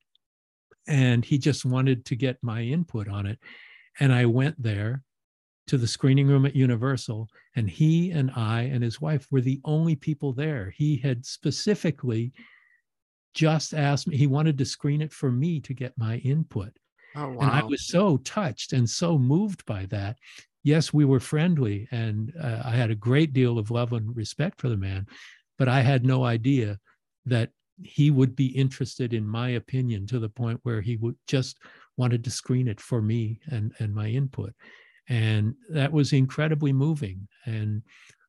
and 0.86 1.24
he 1.24 1.38
just 1.38 1.64
wanted 1.64 2.04
to 2.06 2.16
get 2.16 2.36
my 2.42 2.62
input 2.62 3.08
on 3.08 3.26
it. 3.26 3.38
And 4.00 4.12
I 4.12 4.26
went 4.26 4.60
there 4.62 5.02
to 5.66 5.78
the 5.78 5.86
screening 5.86 6.26
room 6.26 6.44
at 6.44 6.56
Universal, 6.56 7.28
and 7.56 7.70
he 7.70 8.10
and 8.10 8.30
I 8.36 8.62
and 8.62 8.82
his 8.82 9.00
wife 9.00 9.26
were 9.30 9.40
the 9.40 9.60
only 9.64 9.96
people 9.96 10.32
there. 10.32 10.70
He 10.76 10.96
had 10.96 11.24
specifically 11.24 12.32
just 13.34 13.74
asked 13.74 14.06
me, 14.06 14.16
he 14.16 14.26
wanted 14.26 14.58
to 14.58 14.64
screen 14.64 15.00
it 15.00 15.12
for 15.12 15.30
me 15.30 15.60
to 15.60 15.74
get 15.74 15.96
my 15.96 16.16
input. 16.18 16.72
Oh, 17.16 17.30
wow. 17.30 17.40
And 17.40 17.50
I 17.50 17.62
was 17.62 17.86
so 17.86 18.18
touched 18.18 18.72
and 18.72 18.88
so 18.88 19.18
moved 19.18 19.64
by 19.66 19.86
that. 19.86 20.18
Yes, 20.62 20.92
we 20.92 21.04
were 21.04 21.20
friendly, 21.20 21.88
and 21.90 22.32
uh, 22.40 22.62
I 22.64 22.70
had 22.70 22.90
a 22.90 22.96
great 22.96 23.32
deal 23.32 23.58
of 23.58 23.70
love 23.70 23.92
and 23.92 24.16
respect 24.16 24.60
for 24.60 24.68
the 24.68 24.76
man, 24.76 25.06
but 25.58 25.68
I 25.68 25.80
had 25.80 26.04
no 26.04 26.24
idea 26.24 26.78
that 27.26 27.50
he 27.82 28.10
would 28.10 28.36
be 28.36 28.46
interested 28.46 29.14
in 29.14 29.26
my 29.26 29.50
opinion 29.50 30.06
to 30.06 30.18
the 30.18 30.28
point 30.28 30.60
where 30.62 30.80
he 30.80 30.96
would 30.96 31.16
just 31.26 31.58
wanted 31.96 32.24
to 32.24 32.30
screen 32.30 32.68
it 32.68 32.80
for 32.80 33.02
me 33.02 33.40
and 33.50 33.72
and 33.78 33.94
my 33.94 34.08
input. 34.08 34.52
And 35.08 35.54
that 35.70 35.92
was 35.92 36.12
incredibly 36.12 36.72
moving. 36.72 37.28
And 37.44 37.82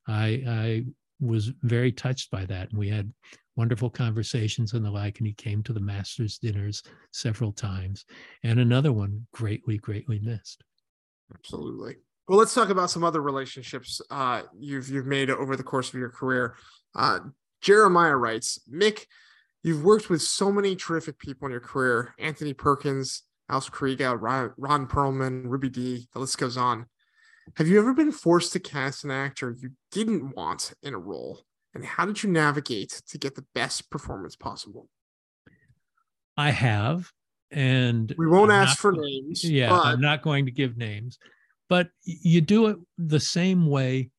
i 0.08 0.44
i 0.48 0.86
was 1.22 1.52
very 1.62 1.92
touched 1.92 2.30
by 2.30 2.46
that. 2.46 2.70
And 2.70 2.80
we 2.80 2.90
had 2.90 3.12
wonderful 3.56 3.90
conversations 3.90 4.74
and 4.74 4.84
the 4.84 4.92
like. 4.92 5.20
And 5.20 5.28
he 5.28 5.34
came 5.34 5.64
to 5.64 5.74
the 5.74 5.80
masters 5.80 6.38
dinners 6.38 6.84
several 7.14 7.54
times. 7.54 8.06
And 8.44 8.60
another 8.60 8.92
one 8.92 9.26
greatly 9.34 9.78
greatly 9.78 10.20
missed. 10.20 10.64
Absolutely. 11.34 11.96
Well 12.28 12.40
let's 12.40 12.54
talk 12.54 12.70
about 12.70 12.90
some 12.90 13.04
other 13.04 13.22
relationships 13.22 14.02
uh, 14.10 14.44
you've 14.58 14.90
you've 14.90 15.06
made 15.06 15.30
over 15.30 15.56
the 15.56 15.64
course 15.64 15.90
of 15.90 16.00
your 16.00 16.10
career. 16.10 16.56
Uh, 16.96 17.20
jeremiah 17.62 18.16
writes 18.16 18.60
mick 18.72 19.06
You've 19.65 19.84
worked 19.84 20.12
with 20.12 20.21
so 20.21 20.51
many 20.51 20.75
terrific 20.75 21.17
people 21.17 21.47
in 21.47 21.51
your 21.51 21.60
career 21.60 22.13
Anthony 22.19 22.54
Perkins, 22.54 23.23
Alice 23.49 23.67
Krige, 23.67 24.15
Ron, 24.21 24.54
Ron 24.58 24.86
Perlman, 24.86 25.41
Ruby 25.45 25.69
Dee, 25.69 26.08
the 26.13 26.19
list 26.19 26.38
goes 26.38 26.56
on. 26.56 26.86
Have 27.56 27.67
you 27.67 27.80
ever 27.80 27.91
been 27.91 28.12
forced 28.12 28.54
to 28.54 28.60
cast 28.60 29.04
an 29.04 29.10
actor 29.10 29.56
you 29.60 29.71
didn't 29.91 30.36
want 30.36 30.75
in 30.84 30.93
a 30.93 30.99
role? 30.99 31.41
And 31.73 31.84
how 31.84 32.06
did 32.06 32.21
you 32.21 32.30
navigate 32.30 33.01
to 33.08 33.17
get 33.17 33.34
the 33.34 33.45
best 33.56 33.89
performance 33.89 34.36
possible? 34.36 34.88
I 36.38 36.51
have. 36.51 37.12
And 37.49 38.13
we 38.19 38.28
won't 38.28 38.51
I'm 38.51 38.67
ask 38.67 38.78
for 38.78 38.91
names. 38.91 39.43
Yeah, 39.43 39.69
but... 39.69 39.82
I'm 39.88 40.01
not 40.01 40.21
going 40.21 40.45
to 40.45 40.51
give 40.51 40.78
names. 40.78 41.17
But 41.69 41.89
you 42.04 42.41
do 42.41 42.67
it 42.67 42.78
the 42.99 43.19
same 43.19 43.65
way 43.65 44.12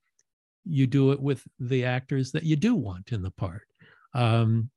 you 0.65 0.89
do 0.89 1.13
it 1.13 1.23
with 1.23 1.45
the 1.61 1.85
actors 1.85 2.33
that 2.33 2.43
you 2.43 2.57
do 2.57 2.75
want 2.75 3.13
in 3.13 3.23
the 3.23 3.31
part. 3.31 3.63
Um, 4.13 4.71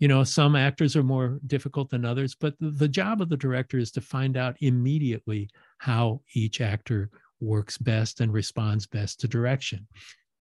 you 0.00 0.08
know 0.08 0.24
some 0.24 0.56
actors 0.56 0.96
are 0.96 1.04
more 1.04 1.38
difficult 1.46 1.90
than 1.90 2.04
others 2.04 2.34
but 2.34 2.54
the 2.58 2.88
job 2.88 3.22
of 3.22 3.28
the 3.28 3.36
director 3.36 3.78
is 3.78 3.92
to 3.92 4.00
find 4.00 4.36
out 4.36 4.56
immediately 4.60 5.48
how 5.78 6.20
each 6.34 6.60
actor 6.60 7.10
works 7.40 7.78
best 7.78 8.20
and 8.20 8.32
responds 8.32 8.86
best 8.86 9.20
to 9.20 9.28
direction. 9.28 9.86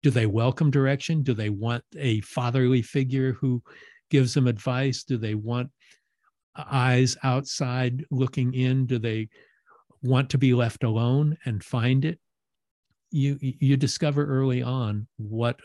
Do 0.02 0.10
they 0.10 0.26
welcome 0.26 0.70
direction? 0.70 1.22
Do 1.22 1.34
they 1.34 1.50
want 1.50 1.84
a 1.96 2.20
fatherly 2.20 2.82
figure 2.82 3.32
who 3.32 3.62
gives 4.10 4.34
them 4.34 4.46
advice? 4.46 5.04
Do 5.04 5.16
they 5.16 5.34
want 5.34 5.70
eyes 6.56 7.16
outside 7.22 8.04
looking 8.10 8.54
in? 8.54 8.86
Do 8.86 8.98
they 8.98 9.28
want 10.02 10.30
to 10.30 10.38
be 10.38 10.54
left 10.54 10.84
alone 10.84 11.36
and 11.44 11.62
find 11.62 12.04
it? 12.04 12.18
You 13.10 13.38
you 13.40 13.76
discover 13.76 14.26
early 14.26 14.62
on 14.62 15.08
what 15.16 15.58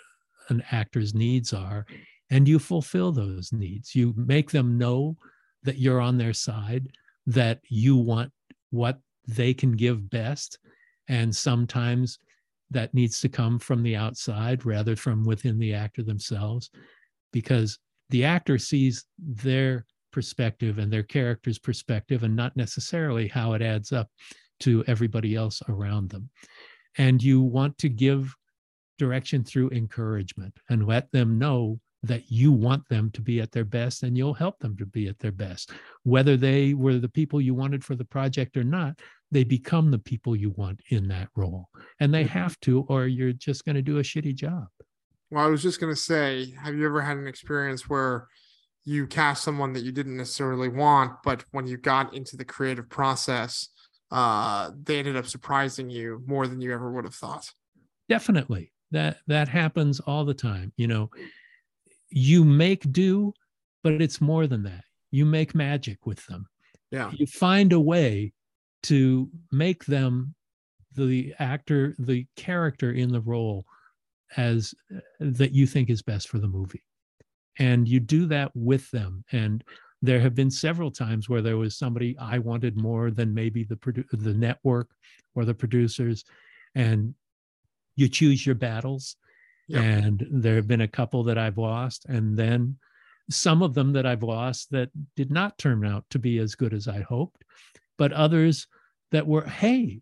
an 0.49 0.63
actor's 0.71 1.13
needs 1.13 1.53
are 1.53 1.85
and 2.33 2.47
you 2.47 2.57
fulfill 2.57 3.11
those 3.11 3.53
needs. 3.53 3.93
You 3.93 4.11
make 4.17 4.49
them 4.49 4.75
know 4.75 5.15
that 5.61 5.77
you're 5.77 6.01
on 6.01 6.17
their 6.17 6.33
side, 6.33 6.87
that 7.27 7.59
you 7.69 7.95
want 7.95 8.31
what 8.71 8.99
they 9.27 9.53
can 9.53 9.73
give 9.73 10.09
best. 10.09 10.57
And 11.07 11.33
sometimes 11.33 12.17
that 12.71 12.91
needs 12.91 13.21
to 13.21 13.29
come 13.29 13.59
from 13.59 13.83
the 13.83 13.95
outside 13.95 14.65
rather 14.65 14.95
from 14.95 15.23
within 15.23 15.59
the 15.59 15.75
actor 15.75 16.01
themselves, 16.01 16.71
because 17.31 17.77
the 18.09 18.25
actor 18.25 18.57
sees 18.57 19.05
their 19.19 19.85
perspective 20.11 20.79
and 20.79 20.91
their 20.91 21.03
character's 21.03 21.59
perspective 21.59 22.23
and 22.23 22.35
not 22.35 22.57
necessarily 22.57 23.27
how 23.27 23.53
it 23.53 23.61
adds 23.61 23.91
up 23.91 24.09
to 24.61 24.83
everybody 24.87 25.35
else 25.35 25.61
around 25.69 26.09
them. 26.09 26.27
And 26.97 27.21
you 27.21 27.41
want 27.41 27.77
to 27.77 27.89
give 27.89 28.35
direction 28.97 29.43
through 29.43 29.69
encouragement 29.69 30.57
and 30.67 30.87
let 30.87 31.11
them 31.11 31.37
know 31.37 31.79
that 32.03 32.29
you 32.29 32.51
want 32.51 32.87
them 32.89 33.09
to 33.11 33.21
be 33.21 33.39
at 33.39 33.51
their 33.51 33.63
best 33.63 34.03
and 34.03 34.17
you'll 34.17 34.33
help 34.33 34.59
them 34.59 34.75
to 34.77 34.85
be 34.85 35.07
at 35.07 35.17
their 35.19 35.31
best. 35.31 35.71
Whether 36.03 36.35
they 36.35 36.73
were 36.73 36.99
the 36.99 37.09
people 37.09 37.39
you 37.39 37.53
wanted 37.53 37.83
for 37.83 37.95
the 37.95 38.05
project 38.05 38.57
or 38.57 38.63
not, 38.63 38.99
they 39.31 39.43
become 39.43 39.89
the 39.89 39.99
people 39.99 40.35
you 40.35 40.51
want 40.51 40.81
in 40.89 41.07
that 41.07 41.29
role. 41.35 41.69
And 41.99 42.13
they 42.13 42.25
mm-hmm. 42.25 42.37
have 42.37 42.59
to, 42.61 42.81
or 42.89 43.07
you're 43.07 43.33
just 43.33 43.65
going 43.65 43.75
to 43.75 43.81
do 43.81 43.99
a 43.99 44.03
shitty 44.03 44.35
job. 44.35 44.67
Well, 45.31 45.45
I 45.45 45.47
was 45.47 45.63
just 45.63 45.79
going 45.79 45.93
to 45.93 45.99
say, 45.99 46.53
have 46.61 46.75
you 46.75 46.85
ever 46.85 47.01
had 47.01 47.17
an 47.17 47.25
experience 47.25 47.89
where 47.89 48.27
you 48.85 49.07
cast 49.07 49.43
someone 49.43 49.73
that 49.73 49.83
you 49.83 49.91
didn't 49.91 50.17
necessarily 50.17 50.67
want, 50.67 51.23
but 51.23 51.45
when 51.51 51.65
you 51.67 51.77
got 51.77 52.13
into 52.13 52.35
the 52.35 52.45
creative 52.45 52.89
process, 52.89 53.69
uh, 54.11 54.71
they 54.83 54.99
ended 54.99 55.15
up 55.15 55.25
surprising 55.25 55.89
you 55.89 56.21
more 56.27 56.47
than 56.47 56.61
you 56.61 56.73
ever 56.73 56.91
would 56.91 57.05
have 57.05 57.15
thought? 57.15 57.49
Definitely. 58.09 58.71
That 58.91 59.17
that 59.25 59.47
happens 59.47 59.99
all 59.99 60.23
the 60.23 60.35
time. 60.35 60.71
You 60.77 60.85
know, 60.85 61.09
you 62.15 62.43
make 62.43 62.91
do, 62.91 63.33
but 63.83 64.01
it's 64.01 64.21
more 64.21 64.47
than 64.47 64.63
that. 64.63 64.83
You 65.11 65.25
make 65.25 65.55
magic 65.55 66.05
with 66.05 66.25
them. 66.27 66.47
Yeah. 66.91 67.11
You 67.11 67.25
find 67.25 67.73
a 67.73 67.79
way 67.79 68.33
to 68.83 69.29
make 69.51 69.85
them 69.85 70.35
the 70.95 71.33
actor, 71.39 71.95
the 71.97 72.25
character 72.35 72.91
in 72.91 73.11
the 73.11 73.21
role 73.21 73.65
as 74.37 74.73
that 75.19 75.51
you 75.51 75.65
think 75.65 75.89
is 75.89 76.01
best 76.01 76.29
for 76.29 76.39
the 76.39 76.47
movie. 76.47 76.83
And 77.59 77.87
you 77.87 77.99
do 77.99 78.25
that 78.27 78.51
with 78.55 78.89
them. 78.91 79.23
And 79.31 79.63
there 80.01 80.19
have 80.19 80.35
been 80.35 80.51
several 80.51 80.91
times 80.91 81.29
where 81.29 81.41
there 81.41 81.57
was 81.57 81.77
somebody 81.77 82.15
I 82.19 82.37
wanted 82.37 82.75
more 82.75 83.09
than 83.09 83.33
maybe 83.33 83.63
the 83.63 83.75
produ- 83.75 84.05
the 84.11 84.33
network 84.33 84.89
or 85.33 85.45
the 85.45 85.53
producers, 85.53 86.25
and 86.75 87.15
you 87.95 88.09
choose 88.09 88.45
your 88.45 88.55
battles 88.55 89.15
And 89.81 90.27
there 90.31 90.55
have 90.55 90.67
been 90.67 90.81
a 90.81 90.87
couple 90.87 91.23
that 91.25 91.37
I've 91.37 91.57
lost, 91.57 92.05
and 92.07 92.37
then 92.37 92.77
some 93.29 93.61
of 93.61 93.73
them 93.73 93.93
that 93.93 94.05
I've 94.05 94.23
lost 94.23 94.71
that 94.71 94.89
did 95.15 95.31
not 95.31 95.57
turn 95.57 95.85
out 95.85 96.05
to 96.09 96.19
be 96.19 96.39
as 96.39 96.55
good 96.55 96.73
as 96.73 96.87
I 96.87 97.01
hoped, 97.01 97.43
but 97.97 98.11
others 98.11 98.67
that 99.11 99.25
were, 99.25 99.45
hey, 99.45 100.01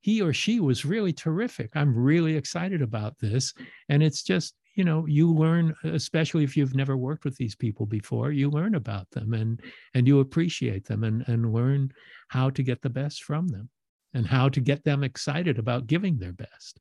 he 0.00 0.22
or 0.22 0.32
she 0.32 0.60
was 0.60 0.84
really 0.84 1.12
terrific. 1.12 1.70
I'm 1.74 1.94
really 1.94 2.36
excited 2.36 2.80
about 2.80 3.18
this. 3.18 3.52
And 3.88 4.02
it's 4.02 4.22
just, 4.22 4.54
you 4.74 4.84
know, 4.84 5.04
you 5.06 5.32
learn, 5.32 5.74
especially 5.84 6.44
if 6.44 6.56
you've 6.56 6.74
never 6.74 6.96
worked 6.96 7.24
with 7.24 7.36
these 7.36 7.54
people 7.54 7.86
before, 7.86 8.32
you 8.32 8.48
learn 8.50 8.76
about 8.76 9.10
them 9.10 9.34
and 9.34 9.60
and 9.94 10.06
you 10.06 10.20
appreciate 10.20 10.86
them 10.86 11.04
and, 11.04 11.24
and 11.26 11.52
learn 11.52 11.92
how 12.28 12.50
to 12.50 12.62
get 12.62 12.80
the 12.80 12.90
best 12.90 13.24
from 13.24 13.48
them 13.48 13.68
and 14.14 14.26
how 14.26 14.48
to 14.48 14.60
get 14.60 14.84
them 14.84 15.04
excited 15.04 15.58
about 15.58 15.86
giving 15.86 16.18
their 16.18 16.32
best. 16.32 16.80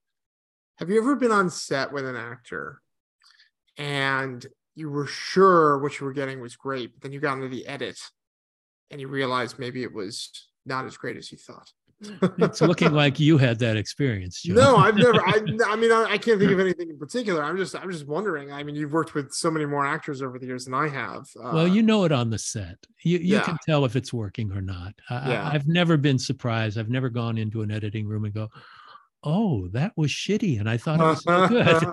Have 0.80 0.90
you 0.90 0.98
ever 1.02 1.18
been 1.18 1.34
on 1.34 1.50
set 1.50 1.92
with 1.92 2.06
an 2.06 2.16
actor 2.16 2.82
and 3.78 4.46
you 4.76 4.90
were 4.90 5.08
sure 5.08 5.78
what 5.80 6.00
you 6.00 6.06
were 6.06 6.14
getting 6.14 6.40
was 6.40 6.56
great, 6.56 6.94
but 6.94 7.02
then 7.02 7.12
you 7.12 7.20
got 7.20 7.34
into 7.36 7.50
the 7.50 7.68
edit 7.68 8.00
and 8.90 9.02
you 9.02 9.10
realized 9.10 9.60
maybe 9.60 9.84
it 9.84 9.94
was 9.94 10.48
not 10.66 10.86
as 10.86 10.96
great 10.96 11.18
as 11.18 11.34
you 11.34 11.38
thought? 11.38 11.70
it's 12.38 12.62
looking 12.62 12.94
like 12.94 13.20
you 13.20 13.38
had 13.38 13.60
that 13.60 13.76
experience. 13.76 14.42
Joe. 14.42 14.54
No, 14.54 14.78
I've 14.78 14.96
never. 14.96 15.22
I, 15.28 15.42
I 15.68 15.76
mean, 15.76 15.92
I, 15.92 16.06
I, 16.12 16.18
can't 16.18 16.40
think 16.40 16.50
of 16.50 16.60
anything 16.62 16.90
in 16.90 16.98
particular. 16.98 17.44
I'm 17.44 17.58
just, 17.58 17.76
I'm 17.76 17.92
just 17.92 18.08
wondering. 18.08 18.54
I 18.54 18.64
mean, 18.64 18.76
you've 18.76 18.94
worked 18.94 19.16
with 19.16 19.34
so 19.34 19.52
many 19.52 19.66
more 19.66 19.86
actors 19.86 20.22
over 20.22 20.40
the 20.40 20.46
years 20.46 20.64
than 20.64 20.74
I 20.74 20.88
have. 20.88 21.28
Uh, 21.38 21.52
well, 21.54 21.68
you 21.68 21.84
know 21.84 22.06
it 22.06 22.14
on 22.14 22.30
the 22.30 22.40
set. 22.40 22.78
You 23.04 23.18
you 23.18 23.36
yeah. 23.36 23.42
can 23.42 23.58
tell 23.66 23.84
if 23.84 23.98
it's 23.98 24.14
working 24.14 24.50
or 24.54 24.62
not. 24.62 24.94
I, 25.10 25.30
yeah. 25.30 25.50
I've 25.52 25.68
never 25.68 25.98
been 25.98 26.18
surprised. 26.18 26.78
I've 26.78 26.90
never 26.90 27.10
gone 27.10 27.38
into 27.38 27.64
an 27.64 27.70
editing 27.70 28.08
room 28.08 28.24
and 28.24 28.34
go, 28.34 28.48
"Oh, 29.24 29.68
that 29.70 29.94
was 29.96 30.12
shitty," 30.12 30.60
and 30.60 30.70
I 30.70 30.78
thought 30.78 31.00
it 31.00 31.04
was 31.04 31.24
so 31.24 31.48
good. 31.48 31.86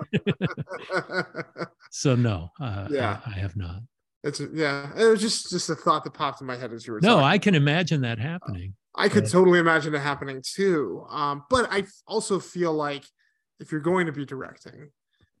so 1.91 2.15
no, 2.15 2.51
uh, 2.59 2.87
yeah, 2.89 3.19
I, 3.25 3.31
I 3.31 3.33
have 3.33 3.55
not. 3.55 3.81
It's 4.23 4.41
yeah. 4.53 4.91
It 4.97 5.05
was 5.05 5.21
just 5.21 5.49
just 5.49 5.69
a 5.69 5.75
thought 5.75 6.03
that 6.03 6.13
popped 6.13 6.41
in 6.41 6.47
my 6.47 6.55
head 6.55 6.73
as 6.73 6.85
you 6.85 6.93
were. 6.93 7.01
No, 7.01 7.15
talking. 7.15 7.25
I 7.25 7.37
can 7.37 7.55
imagine 7.55 8.01
that 8.01 8.19
happening. 8.19 8.73
I 8.95 9.09
could 9.09 9.29
totally 9.29 9.59
imagine 9.59 9.93
it 9.93 9.99
happening 9.99 10.41
too. 10.43 11.05
Um, 11.09 11.43
but 11.49 11.67
I 11.71 11.83
also 12.07 12.39
feel 12.39 12.73
like 12.73 13.05
if 13.59 13.71
you're 13.71 13.81
going 13.81 14.07
to 14.07 14.11
be 14.11 14.25
directing, 14.25 14.89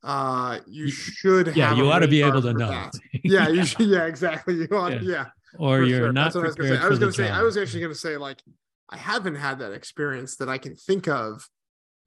uh, 0.03 0.59
you 0.67 0.89
should 0.89 1.55
yeah, 1.55 1.73
you 1.73 1.91
ought 1.91 1.99
to 1.99 2.07
be 2.07 2.21
able 2.21 2.41
to 2.43 2.53
know. 2.53 2.89
yeah, 3.23 3.47
you 3.49 3.65
should, 3.65 3.87
yeah, 3.87 4.05
exactly. 4.05 4.55
You 4.55 4.67
ought, 4.71 5.01
yeah. 5.01 5.03
yeah 5.11 5.25
or 5.57 5.83
you're 5.83 5.99
sure. 5.99 6.13
not. 6.13 6.33
That's 6.33 6.35
what 6.35 6.43
I 6.43 6.47
was 6.47 6.55
going 6.55 6.69
to 6.69 6.77
say. 6.77 6.83
I 6.83 6.89
was 6.89 6.99
going 6.99 7.11
to 7.11 7.17
say. 7.17 7.29
I 7.29 7.41
was 7.41 7.57
actually 7.57 7.81
going 7.81 7.93
to 7.93 7.99
say 7.99 8.17
like 8.17 8.41
I 8.89 8.97
haven't 8.97 9.35
had 9.35 9.59
that 9.59 9.71
experience 9.71 10.37
that 10.37 10.49
I 10.49 10.57
can 10.57 10.75
think 10.75 11.07
of 11.07 11.47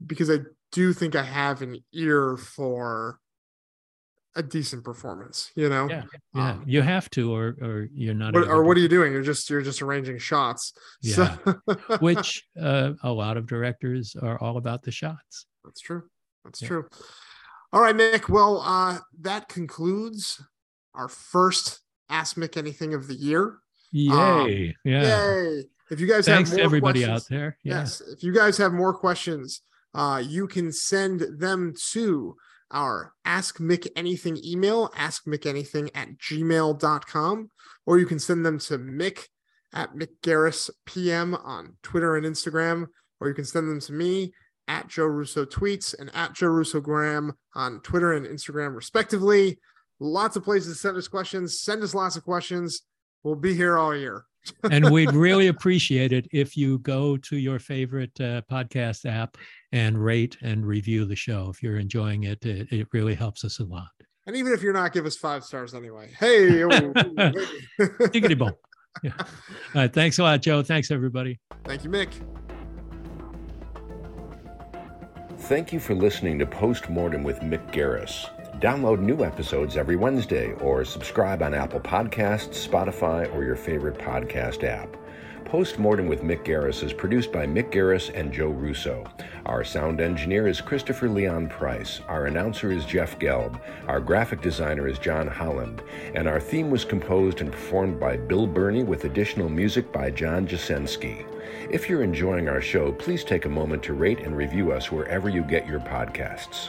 because 0.04 0.30
I 0.30 0.38
do 0.72 0.92
think 0.92 1.14
I 1.14 1.22
have 1.22 1.62
an 1.62 1.78
ear 1.92 2.36
for 2.36 3.18
a 4.36 4.42
decent 4.42 4.84
performance 4.84 5.50
you 5.56 5.68
know? 5.68 5.88
Yeah, 5.88 6.04
yeah. 6.34 6.50
Um, 6.50 6.64
you 6.66 6.82
have 6.82 7.10
to 7.10 7.34
or 7.34 7.56
or 7.60 7.88
you're 7.92 8.14
not 8.14 8.34
what, 8.34 8.48
or 8.48 8.62
what 8.62 8.76
are 8.76 8.80
you 8.80 8.88
doing? 8.88 9.12
You're 9.12 9.22
just 9.22 9.48
you're 9.50 9.62
just 9.62 9.82
arranging 9.82 10.18
shots. 10.18 10.72
Yeah. 11.02 11.36
So. 11.44 11.60
which 12.00 12.44
uh, 12.60 12.92
a 13.02 13.10
lot 13.10 13.36
of 13.36 13.46
directors 13.46 14.16
are 14.20 14.40
all 14.40 14.56
about 14.56 14.82
the 14.82 14.92
shots. 14.92 15.46
That's 15.64 15.80
true. 15.80 16.04
That's 16.44 16.62
yeah. 16.62 16.68
true. 16.68 16.88
All 17.72 17.80
right 17.80 17.94
mick 17.94 18.28
well 18.28 18.62
uh 18.64 18.98
that 19.20 19.48
concludes 19.48 20.42
our 20.94 21.08
first 21.08 21.80
ask 22.08 22.36
mick 22.36 22.56
anything 22.56 22.94
of 22.94 23.08
the 23.08 23.14
year. 23.14 23.58
Yay. 23.92 24.12
Um, 24.12 24.74
yeah. 24.84 25.02
yay. 25.02 25.64
If 25.90 25.98
you 25.98 26.06
guys 26.06 26.26
thanks 26.26 26.50
have 26.50 26.58
to 26.58 26.64
everybody 26.64 27.00
questions, 27.00 27.24
out 27.24 27.28
there. 27.28 27.58
Yeah. 27.64 27.80
yes 27.80 28.00
if 28.00 28.22
you 28.22 28.32
guys 28.32 28.56
have 28.58 28.72
more 28.72 28.94
questions 28.94 29.62
uh 29.94 30.22
you 30.24 30.46
can 30.46 30.72
send 30.72 31.20
them 31.38 31.74
to 31.92 32.36
our 32.70 33.12
Ask 33.24 33.58
Mick 33.58 33.88
Anything 33.96 34.38
email, 34.44 34.88
askmickanything 34.90 35.90
at 35.94 36.16
gmail.com, 36.18 37.50
or 37.86 37.98
you 37.98 38.06
can 38.06 38.18
send 38.18 38.46
them 38.46 38.58
to 38.60 38.78
Mick 38.78 39.26
at 39.72 39.94
Mick 39.94 40.10
Garris 40.22 40.70
PM 40.86 41.34
on 41.34 41.76
Twitter 41.82 42.16
and 42.16 42.26
Instagram, 42.26 42.86
or 43.20 43.28
you 43.28 43.34
can 43.34 43.44
send 43.44 43.68
them 43.68 43.80
to 43.80 43.92
me 43.92 44.32
at 44.68 44.88
Joe 44.88 45.06
Russo 45.06 45.44
Tweets 45.44 45.98
and 45.98 46.10
at 46.14 46.34
Joe 46.34 46.48
Russo 46.48 46.80
Graham 46.80 47.32
on 47.54 47.80
Twitter 47.80 48.12
and 48.12 48.26
Instagram, 48.26 48.74
respectively. 48.74 49.58
Lots 49.98 50.36
of 50.36 50.44
places 50.44 50.74
to 50.74 50.80
send 50.80 50.96
us 50.96 51.08
questions. 51.08 51.60
Send 51.60 51.82
us 51.82 51.94
lots 51.94 52.16
of 52.16 52.24
questions. 52.24 52.82
We'll 53.22 53.34
be 53.34 53.54
here 53.54 53.76
all 53.76 53.94
year. 53.94 54.24
And 54.70 54.90
we'd 54.90 55.12
really 55.14 55.48
appreciate 55.48 56.12
it 56.12 56.26
if 56.32 56.56
you 56.56 56.78
go 56.78 57.16
to 57.18 57.36
your 57.36 57.58
favorite 57.58 58.18
uh, 58.20 58.42
podcast 58.50 59.04
app 59.04 59.36
and 59.72 60.02
rate 60.02 60.36
and 60.42 60.66
review 60.66 61.04
the 61.04 61.16
show. 61.16 61.50
If 61.50 61.62
you're 61.62 61.78
enjoying 61.78 62.24
it, 62.24 62.44
it, 62.44 62.72
it 62.72 62.88
really 62.92 63.14
helps 63.14 63.44
us 63.44 63.58
a 63.58 63.64
lot. 63.64 63.88
And 64.26 64.36
even 64.36 64.52
if 64.52 64.62
you're 64.62 64.72
not, 64.72 64.92
give 64.92 65.06
us 65.06 65.16
five 65.16 65.44
stars 65.44 65.74
anyway. 65.74 66.10
Hey, 66.18 66.48
diggity 68.12 68.34
boom. 68.34 68.52
Yeah. 69.02 69.12
All 69.18 69.26
right. 69.74 69.92
Thanks 69.92 70.18
a 70.18 70.22
lot, 70.22 70.42
Joe. 70.42 70.62
Thanks, 70.62 70.90
everybody. 70.90 71.40
Thank 71.64 71.84
you, 71.84 71.90
Mick. 71.90 72.12
Thank 75.38 75.72
you 75.72 75.80
for 75.80 75.94
listening 75.94 76.38
to 76.38 76.46
Postmortem 76.46 77.22
with 77.24 77.40
Mick 77.40 77.72
Garris. 77.72 78.28
Download 78.60 78.98
new 78.98 79.24
episodes 79.24 79.78
every 79.78 79.96
Wednesday 79.96 80.52
or 80.60 80.84
subscribe 80.84 81.42
on 81.42 81.54
Apple 81.54 81.80
Podcasts, 81.80 82.68
Spotify, 82.68 83.34
or 83.34 83.42
your 83.42 83.56
favorite 83.56 83.96
podcast 83.96 84.64
app. 84.64 84.98
Postmortem 85.46 86.06
with 86.06 86.20
Mick 86.20 86.44
Garris 86.44 86.84
is 86.84 86.92
produced 86.92 87.32
by 87.32 87.46
Mick 87.46 87.72
Garris 87.72 88.10
and 88.14 88.30
Joe 88.30 88.50
Russo. 88.50 89.06
Our 89.46 89.64
sound 89.64 90.02
engineer 90.02 90.46
is 90.46 90.60
Christopher 90.60 91.08
Leon 91.08 91.48
Price. 91.48 92.02
Our 92.06 92.26
announcer 92.26 92.70
is 92.70 92.84
Jeff 92.84 93.18
Gelb. 93.18 93.58
Our 93.88 93.98
graphic 93.98 94.42
designer 94.42 94.86
is 94.86 94.98
John 94.98 95.26
Holland. 95.26 95.82
And 96.14 96.28
our 96.28 96.38
theme 96.38 96.68
was 96.68 96.84
composed 96.84 97.40
and 97.40 97.50
performed 97.50 97.98
by 97.98 98.18
Bill 98.18 98.46
Burney 98.46 98.84
with 98.84 99.06
additional 99.06 99.48
music 99.48 99.90
by 99.90 100.10
John 100.10 100.46
Jasensky. 100.46 101.24
If 101.70 101.88
you're 101.88 102.02
enjoying 102.02 102.46
our 102.50 102.60
show, 102.60 102.92
please 102.92 103.24
take 103.24 103.46
a 103.46 103.48
moment 103.48 103.82
to 103.84 103.94
rate 103.94 104.20
and 104.20 104.36
review 104.36 104.70
us 104.70 104.92
wherever 104.92 105.30
you 105.30 105.42
get 105.44 105.66
your 105.66 105.80
podcasts. 105.80 106.68